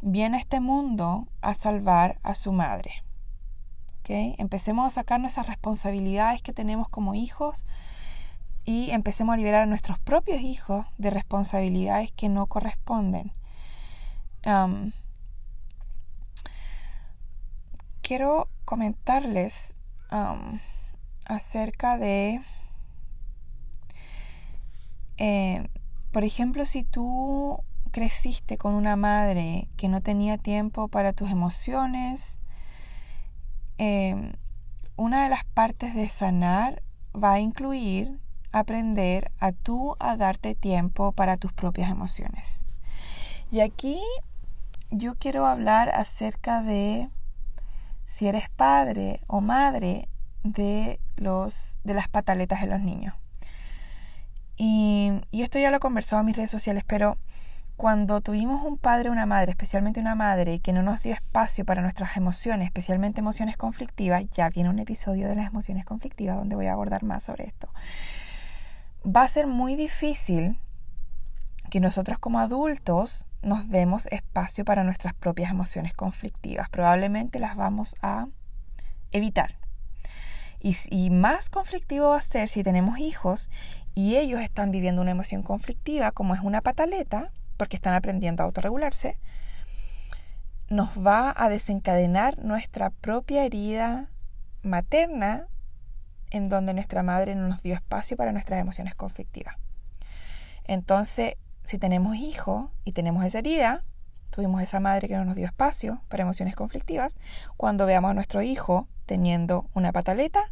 viene 0.00 0.38
a 0.38 0.40
este 0.40 0.60
mundo 0.60 1.28
a 1.42 1.54
salvar 1.54 2.18
a 2.22 2.34
su 2.34 2.52
madre. 2.52 3.04
Empecemos 4.06 4.86
a 4.86 4.90
sacar 4.90 5.24
esas 5.24 5.46
responsabilidades 5.46 6.42
que 6.42 6.52
tenemos 6.52 6.88
como 6.88 7.14
hijos 7.14 7.64
y 8.64 8.90
empecemos 8.90 9.34
a 9.34 9.36
liberar 9.36 9.62
a 9.62 9.66
nuestros 9.66 9.98
propios 9.98 10.40
hijos 10.40 10.86
de 10.98 11.10
responsabilidades 11.10 12.12
que 12.12 12.28
no 12.28 12.46
corresponden. 12.46 13.32
quiero 18.02 18.48
comentarles 18.66 19.76
acerca 21.26 21.96
de, 21.96 22.42
eh, 25.16 25.68
por 26.12 26.22
ejemplo, 26.24 26.66
si 26.66 26.84
tú 26.84 27.64
creciste 27.90 28.58
con 28.58 28.74
una 28.74 28.96
madre 28.96 29.68
que 29.76 29.88
no 29.88 30.02
tenía 30.02 30.36
tiempo 30.36 30.88
para 30.88 31.12
tus 31.12 31.30
emociones, 31.30 32.38
Em, 33.78 34.32
una 34.96 35.24
de 35.24 35.28
las 35.28 35.44
partes 35.44 35.94
de 35.94 36.08
sanar 36.08 36.82
va 37.14 37.32
a 37.32 37.40
incluir 37.40 38.18
aprender 38.52 39.32
a 39.40 39.52
tú 39.52 39.96
a 39.98 40.16
darte 40.16 40.54
tiempo 40.54 41.12
para 41.12 41.36
tus 41.36 41.52
propias 41.52 41.90
emociones. 41.90 42.64
Y 43.50 43.60
aquí 43.60 44.00
yo 44.90 45.16
quiero 45.16 45.46
hablar 45.46 45.90
acerca 45.90 46.62
de 46.62 47.08
si 48.06 48.28
eres 48.28 48.48
padre 48.50 49.20
o 49.26 49.40
madre 49.40 50.08
de 50.44 51.00
los 51.16 51.78
de 51.84 51.94
las 51.94 52.08
pataletas 52.08 52.60
de 52.60 52.68
los 52.68 52.80
niños. 52.80 53.14
Y, 54.56 55.10
y 55.32 55.42
esto 55.42 55.58
ya 55.58 55.70
lo 55.70 55.78
he 55.78 55.80
conversado 55.80 56.20
en 56.20 56.26
mis 56.26 56.36
redes 56.36 56.50
sociales, 56.50 56.84
pero 56.86 57.18
cuando 57.76 58.20
tuvimos 58.20 58.64
un 58.64 58.78
padre 58.78 59.08
o 59.08 59.12
una 59.12 59.26
madre, 59.26 59.50
especialmente 59.50 60.00
una 60.00 60.14
madre, 60.14 60.60
que 60.60 60.72
no 60.72 60.82
nos 60.82 61.02
dio 61.02 61.12
espacio 61.12 61.64
para 61.64 61.82
nuestras 61.82 62.16
emociones, 62.16 62.66
especialmente 62.66 63.20
emociones 63.20 63.56
conflictivas, 63.56 64.24
ya 64.30 64.48
viene 64.48 64.70
un 64.70 64.78
episodio 64.78 65.28
de 65.28 65.34
las 65.34 65.48
emociones 65.48 65.84
conflictivas 65.84 66.36
donde 66.36 66.54
voy 66.54 66.66
a 66.66 66.72
abordar 66.72 67.02
más 67.02 67.24
sobre 67.24 67.46
esto, 67.46 67.68
va 69.04 69.22
a 69.22 69.28
ser 69.28 69.46
muy 69.46 69.74
difícil 69.74 70.58
que 71.70 71.80
nosotros 71.80 72.18
como 72.18 72.38
adultos 72.38 73.26
nos 73.42 73.68
demos 73.68 74.06
espacio 74.06 74.64
para 74.64 74.84
nuestras 74.84 75.12
propias 75.12 75.50
emociones 75.50 75.92
conflictivas. 75.92 76.68
Probablemente 76.70 77.38
las 77.38 77.56
vamos 77.56 77.96
a 78.00 78.28
evitar. 79.10 79.56
Y, 80.60 80.76
y, 80.88 81.10
más 81.10 81.50
conflictivo 81.50 82.10
va 82.10 82.16
a 82.16 82.22
ser 82.22 82.48
si 82.48 82.62
tenemos 82.62 82.98
hijos 82.98 83.50
y 83.94 84.16
ellos 84.16 84.40
están 84.40 84.70
viviendo 84.70 85.02
una 85.02 85.10
emoción 85.10 85.42
conflictiva 85.42 86.10
como 86.10 86.34
es 86.34 86.40
una 86.40 86.62
pataleta, 86.62 87.32
porque 87.64 87.76
están 87.76 87.94
aprendiendo 87.94 88.42
a 88.42 88.46
autorregularse, 88.46 89.16
nos 90.68 90.90
va 90.90 91.32
a 91.34 91.48
desencadenar 91.48 92.38
nuestra 92.44 92.90
propia 92.90 93.46
herida 93.46 94.10
materna 94.62 95.46
en 96.28 96.48
donde 96.48 96.74
nuestra 96.74 97.02
madre 97.02 97.34
no 97.34 97.48
nos 97.48 97.62
dio 97.62 97.74
espacio 97.74 98.18
para 98.18 98.32
nuestras 98.32 98.60
emociones 98.60 98.94
conflictivas. 98.94 99.56
Entonces, 100.64 101.36
si 101.64 101.78
tenemos 101.78 102.16
hijos 102.16 102.68
y 102.84 102.92
tenemos 102.92 103.24
esa 103.24 103.38
herida, 103.38 103.82
tuvimos 104.28 104.60
esa 104.60 104.78
madre 104.78 105.08
que 105.08 105.16
no 105.16 105.24
nos 105.24 105.34
dio 105.36 105.46
espacio 105.46 106.02
para 106.08 106.24
emociones 106.24 106.54
conflictivas, 106.54 107.16
cuando 107.56 107.86
veamos 107.86 108.10
a 108.10 108.14
nuestro 108.14 108.42
hijo 108.42 108.88
teniendo 109.06 109.70
una 109.72 109.90
pataleta, 109.90 110.50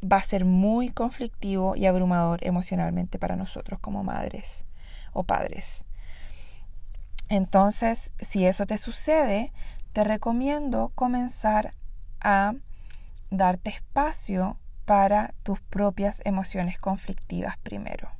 va 0.00 0.18
a 0.18 0.22
ser 0.22 0.44
muy 0.44 0.90
conflictivo 0.90 1.74
y 1.74 1.86
abrumador 1.86 2.46
emocionalmente 2.46 3.18
para 3.18 3.34
nosotros 3.34 3.80
como 3.80 4.04
madres 4.04 4.64
o 5.12 5.24
padres. 5.24 5.84
Entonces, 7.28 8.12
si 8.18 8.46
eso 8.46 8.66
te 8.66 8.78
sucede, 8.78 9.52
te 9.92 10.04
recomiendo 10.04 10.92
comenzar 10.94 11.74
a 12.20 12.54
darte 13.30 13.70
espacio 13.70 14.58
para 14.84 15.34
tus 15.42 15.60
propias 15.60 16.20
emociones 16.24 16.78
conflictivas 16.78 17.56
primero. 17.58 18.10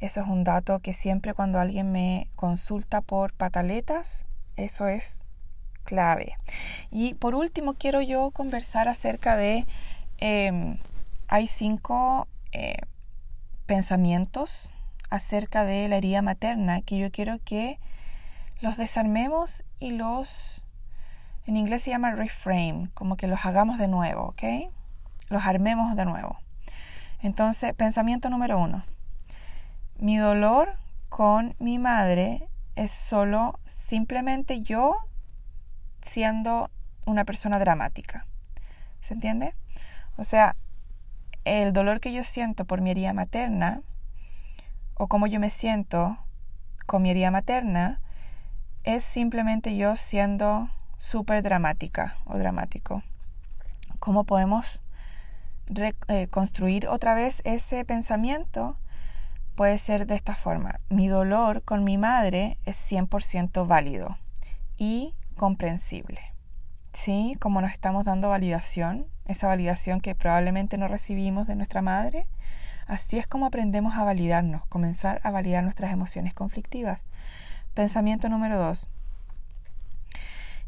Eso 0.00 0.20
es 0.20 0.28
un 0.28 0.44
dato 0.44 0.80
que 0.80 0.92
siempre 0.92 1.34
cuando 1.34 1.60
alguien 1.60 1.92
me 1.92 2.28
consulta 2.36 3.00
por 3.00 3.32
pataletas, 3.32 4.24
eso 4.56 4.86
es 4.86 5.22
clave. 5.84 6.36
Y 6.90 7.14
por 7.14 7.34
último, 7.34 7.74
quiero 7.74 8.00
yo 8.00 8.30
conversar 8.30 8.88
acerca 8.88 9.36
de, 9.36 9.66
em, 10.18 10.78
hay 11.28 11.48
cinco 11.48 12.26
eh, 12.52 12.78
pensamientos 13.66 14.70
acerca 15.14 15.62
de 15.62 15.86
la 15.86 15.96
herida 15.96 16.22
materna 16.22 16.82
que 16.82 16.98
yo 16.98 17.12
quiero 17.12 17.38
que 17.44 17.78
los 18.60 18.76
desarmemos 18.76 19.64
y 19.78 19.92
los, 19.92 20.66
en 21.46 21.56
inglés 21.56 21.82
se 21.82 21.90
llama 21.90 22.10
reframe, 22.10 22.90
como 22.94 23.16
que 23.16 23.28
los 23.28 23.46
hagamos 23.46 23.78
de 23.78 23.86
nuevo, 23.86 24.24
¿ok? 24.24 24.42
Los 25.28 25.44
armemos 25.46 25.94
de 25.94 26.04
nuevo. 26.04 26.38
Entonces, 27.22 27.74
pensamiento 27.74 28.28
número 28.28 28.58
uno. 28.58 28.84
Mi 29.98 30.16
dolor 30.16 30.74
con 31.08 31.54
mi 31.60 31.78
madre 31.78 32.48
es 32.74 32.90
solo 32.90 33.60
simplemente 33.66 34.62
yo 34.62 34.96
siendo 36.02 36.72
una 37.06 37.24
persona 37.24 37.60
dramática. 37.60 38.26
¿Se 39.00 39.14
entiende? 39.14 39.54
O 40.16 40.24
sea, 40.24 40.56
el 41.44 41.72
dolor 41.72 42.00
que 42.00 42.12
yo 42.12 42.24
siento 42.24 42.64
por 42.64 42.80
mi 42.80 42.90
herida 42.90 43.12
materna 43.12 43.82
o 44.96 45.08
cómo 45.08 45.26
yo 45.26 45.40
me 45.40 45.50
siento 45.50 46.18
con 46.86 47.02
mi 47.02 47.10
herida 47.10 47.30
materna 47.30 48.00
es 48.84 49.04
simplemente 49.04 49.76
yo 49.76 49.96
siendo 49.96 50.68
súper 50.98 51.42
dramática 51.42 52.16
o 52.24 52.38
dramático. 52.38 53.02
¿Cómo 53.98 54.24
podemos 54.24 54.82
eh, 56.08 56.28
otra 56.88 57.14
vez 57.14 57.40
ese 57.44 57.84
pensamiento? 57.84 58.76
Puede 59.54 59.78
ser 59.78 60.06
de 60.06 60.14
esta 60.14 60.34
forma. 60.34 60.80
Mi 60.90 61.08
dolor 61.08 61.62
con 61.62 61.84
mi 61.84 61.96
madre 61.96 62.58
es 62.64 62.76
100% 62.90 63.66
válido 63.66 64.18
y 64.76 65.14
comprensible. 65.36 66.20
¿Sí? 66.92 67.36
Como 67.40 67.60
nos 67.60 67.72
estamos 67.72 68.04
dando 68.04 68.28
validación, 68.28 69.06
esa 69.24 69.48
validación 69.48 70.00
que 70.00 70.14
probablemente 70.14 70.76
no 70.76 70.88
recibimos 70.88 71.46
de 71.46 71.56
nuestra 71.56 71.82
madre, 71.82 72.26
Así 72.86 73.18
es 73.18 73.26
como 73.26 73.46
aprendemos 73.46 73.94
a 73.96 74.04
validarnos, 74.04 74.66
comenzar 74.66 75.20
a 75.24 75.30
validar 75.30 75.64
nuestras 75.64 75.92
emociones 75.92 76.34
conflictivas. 76.34 77.06
Pensamiento 77.72 78.28
número 78.28 78.58
dos. 78.58 78.88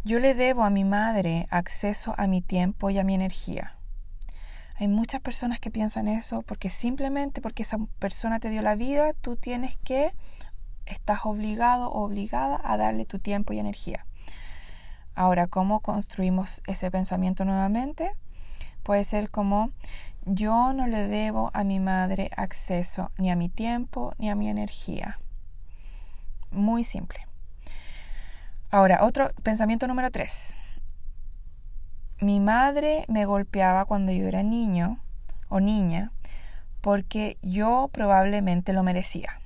Yo 0.04 0.18
le 0.20 0.34
debo 0.34 0.64
a 0.64 0.70
mi 0.70 0.84
madre 0.84 1.46
acceso 1.50 2.14
a 2.16 2.26
mi 2.26 2.40
tiempo 2.40 2.90
y 2.90 2.98
a 2.98 3.04
mi 3.04 3.14
energía. 3.14 3.76
Hay 4.78 4.88
muchas 4.88 5.20
personas 5.20 5.58
que 5.58 5.70
piensan 5.70 6.06
eso 6.06 6.42
porque 6.42 6.70
simplemente 6.70 7.40
porque 7.40 7.62
esa 7.62 7.78
persona 7.98 8.40
te 8.40 8.50
dio 8.50 8.62
la 8.62 8.76
vida, 8.76 9.14
tú 9.14 9.36
tienes 9.36 9.76
que, 9.84 10.12
estás 10.86 11.20
obligado 11.24 11.90
o 11.90 12.04
obligada 12.04 12.60
a 12.62 12.76
darle 12.76 13.04
tu 13.04 13.18
tiempo 13.18 13.52
y 13.52 13.58
energía. 13.58 14.06
Ahora, 15.14 15.46
¿cómo 15.46 15.80
construimos 15.80 16.62
ese 16.66 16.90
pensamiento 16.90 17.44
nuevamente? 17.44 18.12
Puede 18.82 19.04
ser 19.04 19.30
como 19.30 19.70
yo 20.26 20.72
no 20.72 20.88
le 20.88 21.06
debo 21.06 21.50
a 21.54 21.62
mi 21.62 21.78
madre 21.78 22.30
acceso 22.36 23.12
ni 23.16 23.30
a 23.30 23.36
mi 23.36 23.48
tiempo 23.48 24.12
ni 24.18 24.28
a 24.28 24.34
mi 24.34 24.48
energía. 24.48 25.20
Muy 26.50 26.82
simple. 26.82 27.20
Ahora, 28.70 29.04
otro 29.04 29.30
pensamiento 29.44 29.86
número 29.86 30.10
tres. 30.10 30.56
Mi 32.20 32.40
madre 32.40 33.04
me 33.08 33.24
golpeaba 33.24 33.84
cuando 33.84 34.10
yo 34.10 34.26
era 34.26 34.42
niño 34.42 34.98
o 35.48 35.60
niña 35.60 36.10
porque 36.80 37.38
yo 37.42 37.88
probablemente 37.92 38.72
lo 38.72 38.82
merecía. 38.82 39.40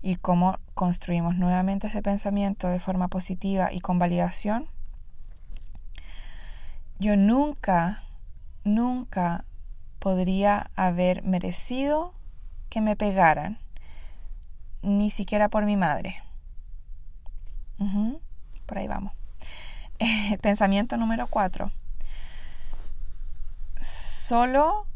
¿Y 0.00 0.16
cómo 0.16 0.58
construimos 0.72 1.36
nuevamente 1.36 1.88
ese 1.88 2.00
pensamiento 2.00 2.68
de 2.68 2.80
forma 2.80 3.08
positiva 3.08 3.70
y 3.70 3.80
con 3.80 3.98
validación? 3.98 4.66
Yo 6.98 7.16
nunca 7.16 8.02
nunca 8.64 9.44
podría 9.98 10.70
haber 10.76 11.22
merecido 11.22 12.14
que 12.68 12.80
me 12.80 12.96
pegaran, 12.96 13.58
ni 14.82 15.10
siquiera 15.10 15.48
por 15.48 15.64
mi 15.66 15.76
madre. 15.76 16.22
por 18.66 18.78
ahí 18.78 18.86
vamos. 18.86 19.12
pensamiento 20.42 20.96
número 20.96 21.26
cuatro. 21.26 21.70
Solo 23.78 24.86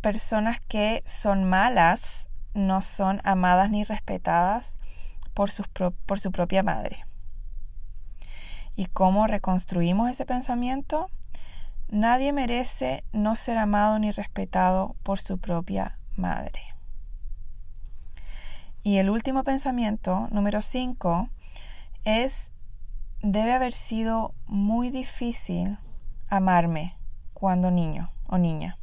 personas 0.00 0.60
que 0.60 1.02
son 1.06 1.44
malas 1.44 2.28
no 2.54 2.80
son 2.80 3.20
amadas 3.24 3.70
ni 3.70 3.84
respetadas 3.84 4.76
por, 5.34 5.50
por 6.06 6.20
su 6.20 6.32
propia 6.32 6.62
madre. 6.62 7.04
¿Y 8.74 8.86
cómo 8.86 9.26
reconstruimos 9.26 10.10
ese 10.10 10.24
pensamiento? 10.24 11.10
Nadie 11.88 12.32
merece 12.32 13.04
no 13.12 13.36
ser 13.36 13.58
amado 13.58 13.98
ni 13.98 14.10
respetado 14.10 14.96
por 15.02 15.20
su 15.20 15.38
propia 15.38 15.98
madre. 16.16 16.60
Y 18.82 18.98
el 18.98 19.10
último 19.10 19.44
pensamiento, 19.44 20.28
número 20.30 20.62
5, 20.62 21.28
es, 22.04 22.52
debe 23.22 23.52
haber 23.52 23.72
sido 23.72 24.34
muy 24.46 24.90
difícil 24.90 25.78
amarme 26.28 26.96
cuando 27.34 27.70
niño 27.70 28.10
o 28.26 28.38
niña. 28.38 28.78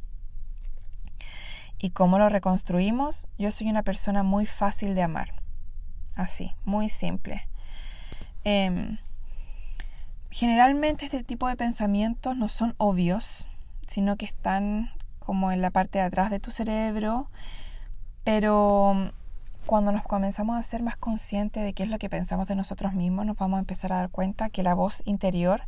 ¿Y 1.78 1.90
cómo 1.90 2.18
lo 2.18 2.28
reconstruimos? 2.28 3.28
Yo 3.38 3.50
soy 3.50 3.68
una 3.68 3.82
persona 3.82 4.22
muy 4.22 4.46
fácil 4.46 4.94
de 4.94 5.02
amar. 5.02 5.42
Así, 6.14 6.52
muy 6.64 6.88
simple. 6.88 7.48
Em, 8.44 8.98
Generalmente 10.34 11.04
este 11.04 11.22
tipo 11.22 11.46
de 11.46 11.54
pensamientos 11.54 12.36
no 12.36 12.48
son 12.48 12.74
obvios, 12.76 13.46
sino 13.86 14.16
que 14.16 14.24
están 14.24 14.90
como 15.20 15.52
en 15.52 15.62
la 15.62 15.70
parte 15.70 16.00
de 16.00 16.04
atrás 16.06 16.28
de 16.28 16.40
tu 16.40 16.50
cerebro, 16.50 17.28
pero 18.24 19.12
cuando 19.64 19.92
nos 19.92 20.02
comenzamos 20.02 20.58
a 20.58 20.62
ser 20.64 20.82
más 20.82 20.96
conscientes 20.96 21.62
de 21.62 21.72
qué 21.72 21.84
es 21.84 21.88
lo 21.88 22.00
que 22.00 22.10
pensamos 22.10 22.48
de 22.48 22.56
nosotros 22.56 22.94
mismos, 22.94 23.26
nos 23.26 23.36
vamos 23.36 23.58
a 23.58 23.60
empezar 23.60 23.92
a 23.92 23.98
dar 23.98 24.10
cuenta 24.10 24.50
que 24.50 24.64
la 24.64 24.74
voz 24.74 25.04
interior 25.04 25.62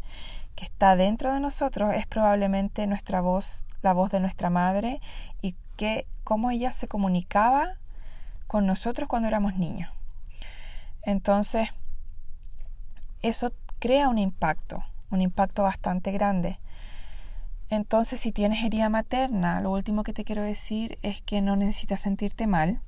que 0.56 0.64
está 0.64 0.96
dentro 0.96 1.32
de 1.32 1.38
nosotros 1.38 1.94
es 1.94 2.08
probablemente 2.08 2.88
nuestra 2.88 3.20
voz, 3.20 3.64
la 3.82 3.92
voz 3.92 4.10
de 4.10 4.18
nuestra 4.18 4.50
madre 4.50 5.00
y 5.42 5.54
que 5.76 6.08
cómo 6.24 6.50
ella 6.50 6.72
se 6.72 6.88
comunicaba 6.88 7.76
con 8.48 8.66
nosotros 8.66 9.08
cuando 9.08 9.28
éramos 9.28 9.54
niños. 9.54 9.92
Entonces, 11.02 11.68
eso 13.22 13.52
crea 13.78 14.08
un 14.08 14.18
impacto, 14.18 14.84
un 15.10 15.20
impacto 15.20 15.62
bastante 15.62 16.12
grande. 16.12 16.58
Entonces, 17.68 18.20
si 18.20 18.32
tienes 18.32 18.64
herida 18.64 18.88
materna, 18.88 19.60
lo 19.60 19.72
último 19.72 20.04
que 20.04 20.12
te 20.12 20.24
quiero 20.24 20.42
decir 20.42 20.98
es 21.02 21.20
que 21.22 21.42
no 21.42 21.56
necesitas 21.56 22.00
sentirte 22.00 22.46
mal, 22.46 22.80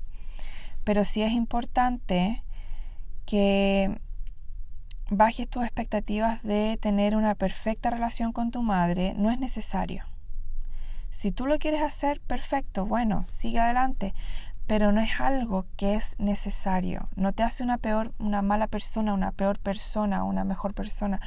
pero 0.85 1.05
sí 1.05 1.23
es 1.23 1.33
importante 1.33 2.45
que 3.27 4.01
bajes 5.11 5.49
tus 5.49 5.65
expectativas 5.65 6.43
de 6.43 6.79
tener 6.81 7.17
una 7.17 7.35
perfecta 7.35 7.91
relación 7.91 8.33
con 8.33 8.51
tu 8.51 8.63
madre, 8.63 9.15
no 9.17 9.31
es 9.31 9.39
necesario. 9.39 10.05
Si 11.11 11.33
tú 11.33 11.47
lo 11.47 11.59
quieres 11.59 11.83
hacer, 11.83 12.21
perfecto, 12.21 12.87
bueno, 12.87 13.25
sigue 13.25 13.59
adelante, 13.59 14.15
pero 14.69 14.93
no 14.93 15.01
es 15.01 15.19
algo 15.19 15.65
que 15.79 15.95
es 15.95 16.15
necesario. 16.19 17.09
No 17.17 17.33
te 17.33 17.43
hace 17.43 17.63
una 17.65 17.79
peor, 17.79 18.13
una 18.19 18.43
mala 18.43 18.67
persona, 18.67 19.15
una 19.15 19.33
peor 19.33 19.59
persona, 19.59 20.25
una 20.25 20.45
mejor 20.45 20.75
persona. 20.75 21.21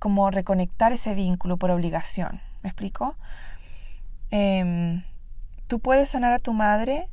Como 0.00 0.28
reconectar 0.32 0.92
ese 0.92 1.14
vínculo 1.14 1.56
por 1.56 1.70
obligación. 1.70 2.40
¿Me 2.62 2.70
explico? 2.70 3.14
Em, 4.32 5.04
tú 5.68 5.78
puedes 5.78 6.10
sanar 6.10 6.32
a 6.32 6.40
tu 6.40 6.52
madre 6.52 7.08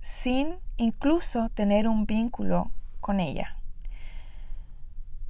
sin 0.00 0.60
incluso 0.76 1.48
tener 1.48 1.88
un 1.88 2.06
vínculo 2.06 2.70
con 3.00 3.18
ella. 3.18 3.56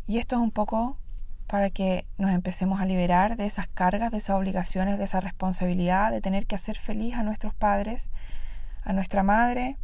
Y 0.07 0.18
esto 0.18 0.37
es 0.37 0.43
un 0.43 0.51
poco 0.51 0.99
para 1.49 1.70
que 1.70 2.07
nos 2.18 2.30
empecemos 2.30 2.80
a 2.80 2.84
liberar 2.84 3.36
de 3.36 3.46
esas 3.46 3.66
cargas, 3.68 4.12
de 4.12 4.18
esas 4.18 4.36
obligaciones, 4.36 4.99
de 4.99 5.05
esa 5.05 5.20
responsabilidad 5.20 6.12
de 6.12 6.20
tener 6.20 6.46
que 6.46 6.55
hacer 6.55 6.76
feliz 6.76 7.14
a 7.14 7.22
nuestros 7.22 7.55
padres, 7.55 8.11
a 8.84 8.92
nuestra 8.92 9.22
madre. 9.22 9.76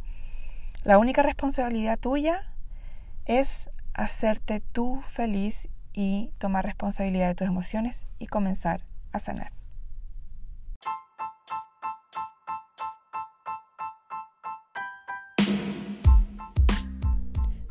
La 0.83 0.99
única 0.99 1.23
responsabilidad 1.23 1.97
tuya 1.97 2.43
es 3.25 3.69
hacerte 3.95 4.61
tú 4.61 5.01
feliz 5.07 5.67
y 5.91 6.31
tomar 6.37 6.65
responsabilidad 6.65 7.27
de 7.27 7.35
tus 7.35 7.47
emociones 7.47 8.05
y 8.19 8.27
comenzar 8.27 8.81
a 9.11 9.19
sanar. 9.19 9.51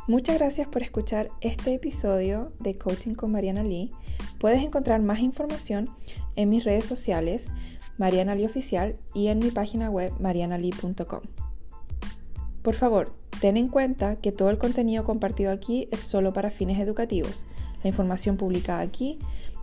Muchas 0.07 0.37
gracias 0.37 0.69
por 0.69 0.83
escuchar 0.83 1.31
este 1.41 1.73
episodio 1.73 2.53
de 2.61 2.77
Coaching 2.77 3.15
con 3.15 3.33
Mariana 3.33 3.65
Lee. 3.65 3.91
Puedes 4.39 4.63
encontrar 4.63 5.01
más 5.01 5.21
información 5.21 5.89
en 6.37 6.51
mis 6.51 6.63
redes 6.63 6.85
sociales, 6.85 7.51
Mariana 7.97 8.35
Lee 8.35 8.45
Oficial, 8.45 8.99
y 9.15 9.29
en 9.29 9.39
mi 9.39 9.51
página 9.51 9.89
web, 9.89 10.13
marianalee.com. 10.21 11.21
Por 12.61 12.75
favor, 12.75 13.15
ten 13.41 13.57
en 13.57 13.69
cuenta 13.69 14.17
que 14.17 14.31
todo 14.31 14.51
el 14.51 14.59
contenido 14.59 15.05
compartido 15.05 15.51
aquí 15.51 15.89
es 15.91 16.01
solo 16.01 16.35
para 16.35 16.51
fines 16.51 16.79
educativos. 16.81 17.47
La 17.83 17.89
información 17.89 18.37
publicada 18.37 18.81
aquí 18.81 19.19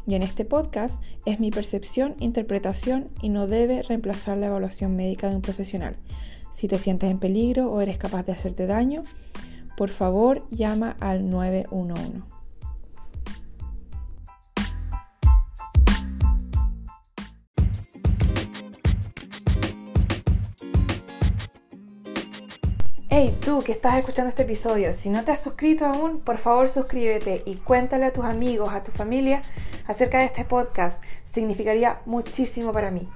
y 0.07 0.15
en 0.15 0.23
este 0.23 0.43
podcast 0.43 0.99
es 1.27 1.39
mi 1.39 1.51
percepción, 1.51 2.15
interpretación 2.19 3.09
y 3.21 3.29
no 3.29 3.45
debe 3.45 3.83
reemplazar 3.83 4.39
la 4.39 4.47
evaluación 4.47 4.95
médica 4.95 5.29
de 5.29 5.35
un 5.35 5.43
profesional. 5.43 5.97
Si 6.51 6.67
te 6.67 6.79
sientes 6.79 7.11
en 7.11 7.19
peligro 7.19 7.71
o 7.71 7.79
eres 7.79 7.99
capaz 7.99 8.23
de 8.23 8.31
hacerte 8.31 8.65
daño, 8.65 9.03
por 9.81 9.89
favor 9.89 10.47
llama 10.51 10.95
al 10.99 11.27
911. 11.27 12.21
Hey, 23.09 23.35
tú 23.43 23.63
que 23.63 23.71
estás 23.71 23.97
escuchando 23.97 24.29
este 24.29 24.43
episodio, 24.43 24.93
si 24.93 25.09
no 25.09 25.23
te 25.23 25.31
has 25.31 25.41
suscrito 25.41 25.87
aún, 25.87 26.19
por 26.19 26.37
favor 26.37 26.69
suscríbete 26.69 27.41
y 27.47 27.55
cuéntale 27.55 28.05
a 28.05 28.13
tus 28.13 28.25
amigos, 28.25 28.71
a 28.71 28.83
tu 28.83 28.91
familia 28.91 29.41
acerca 29.87 30.19
de 30.19 30.25
este 30.25 30.45
podcast. 30.45 31.01
Significaría 31.33 32.01
muchísimo 32.05 32.71
para 32.71 32.91
mí. 32.91 33.09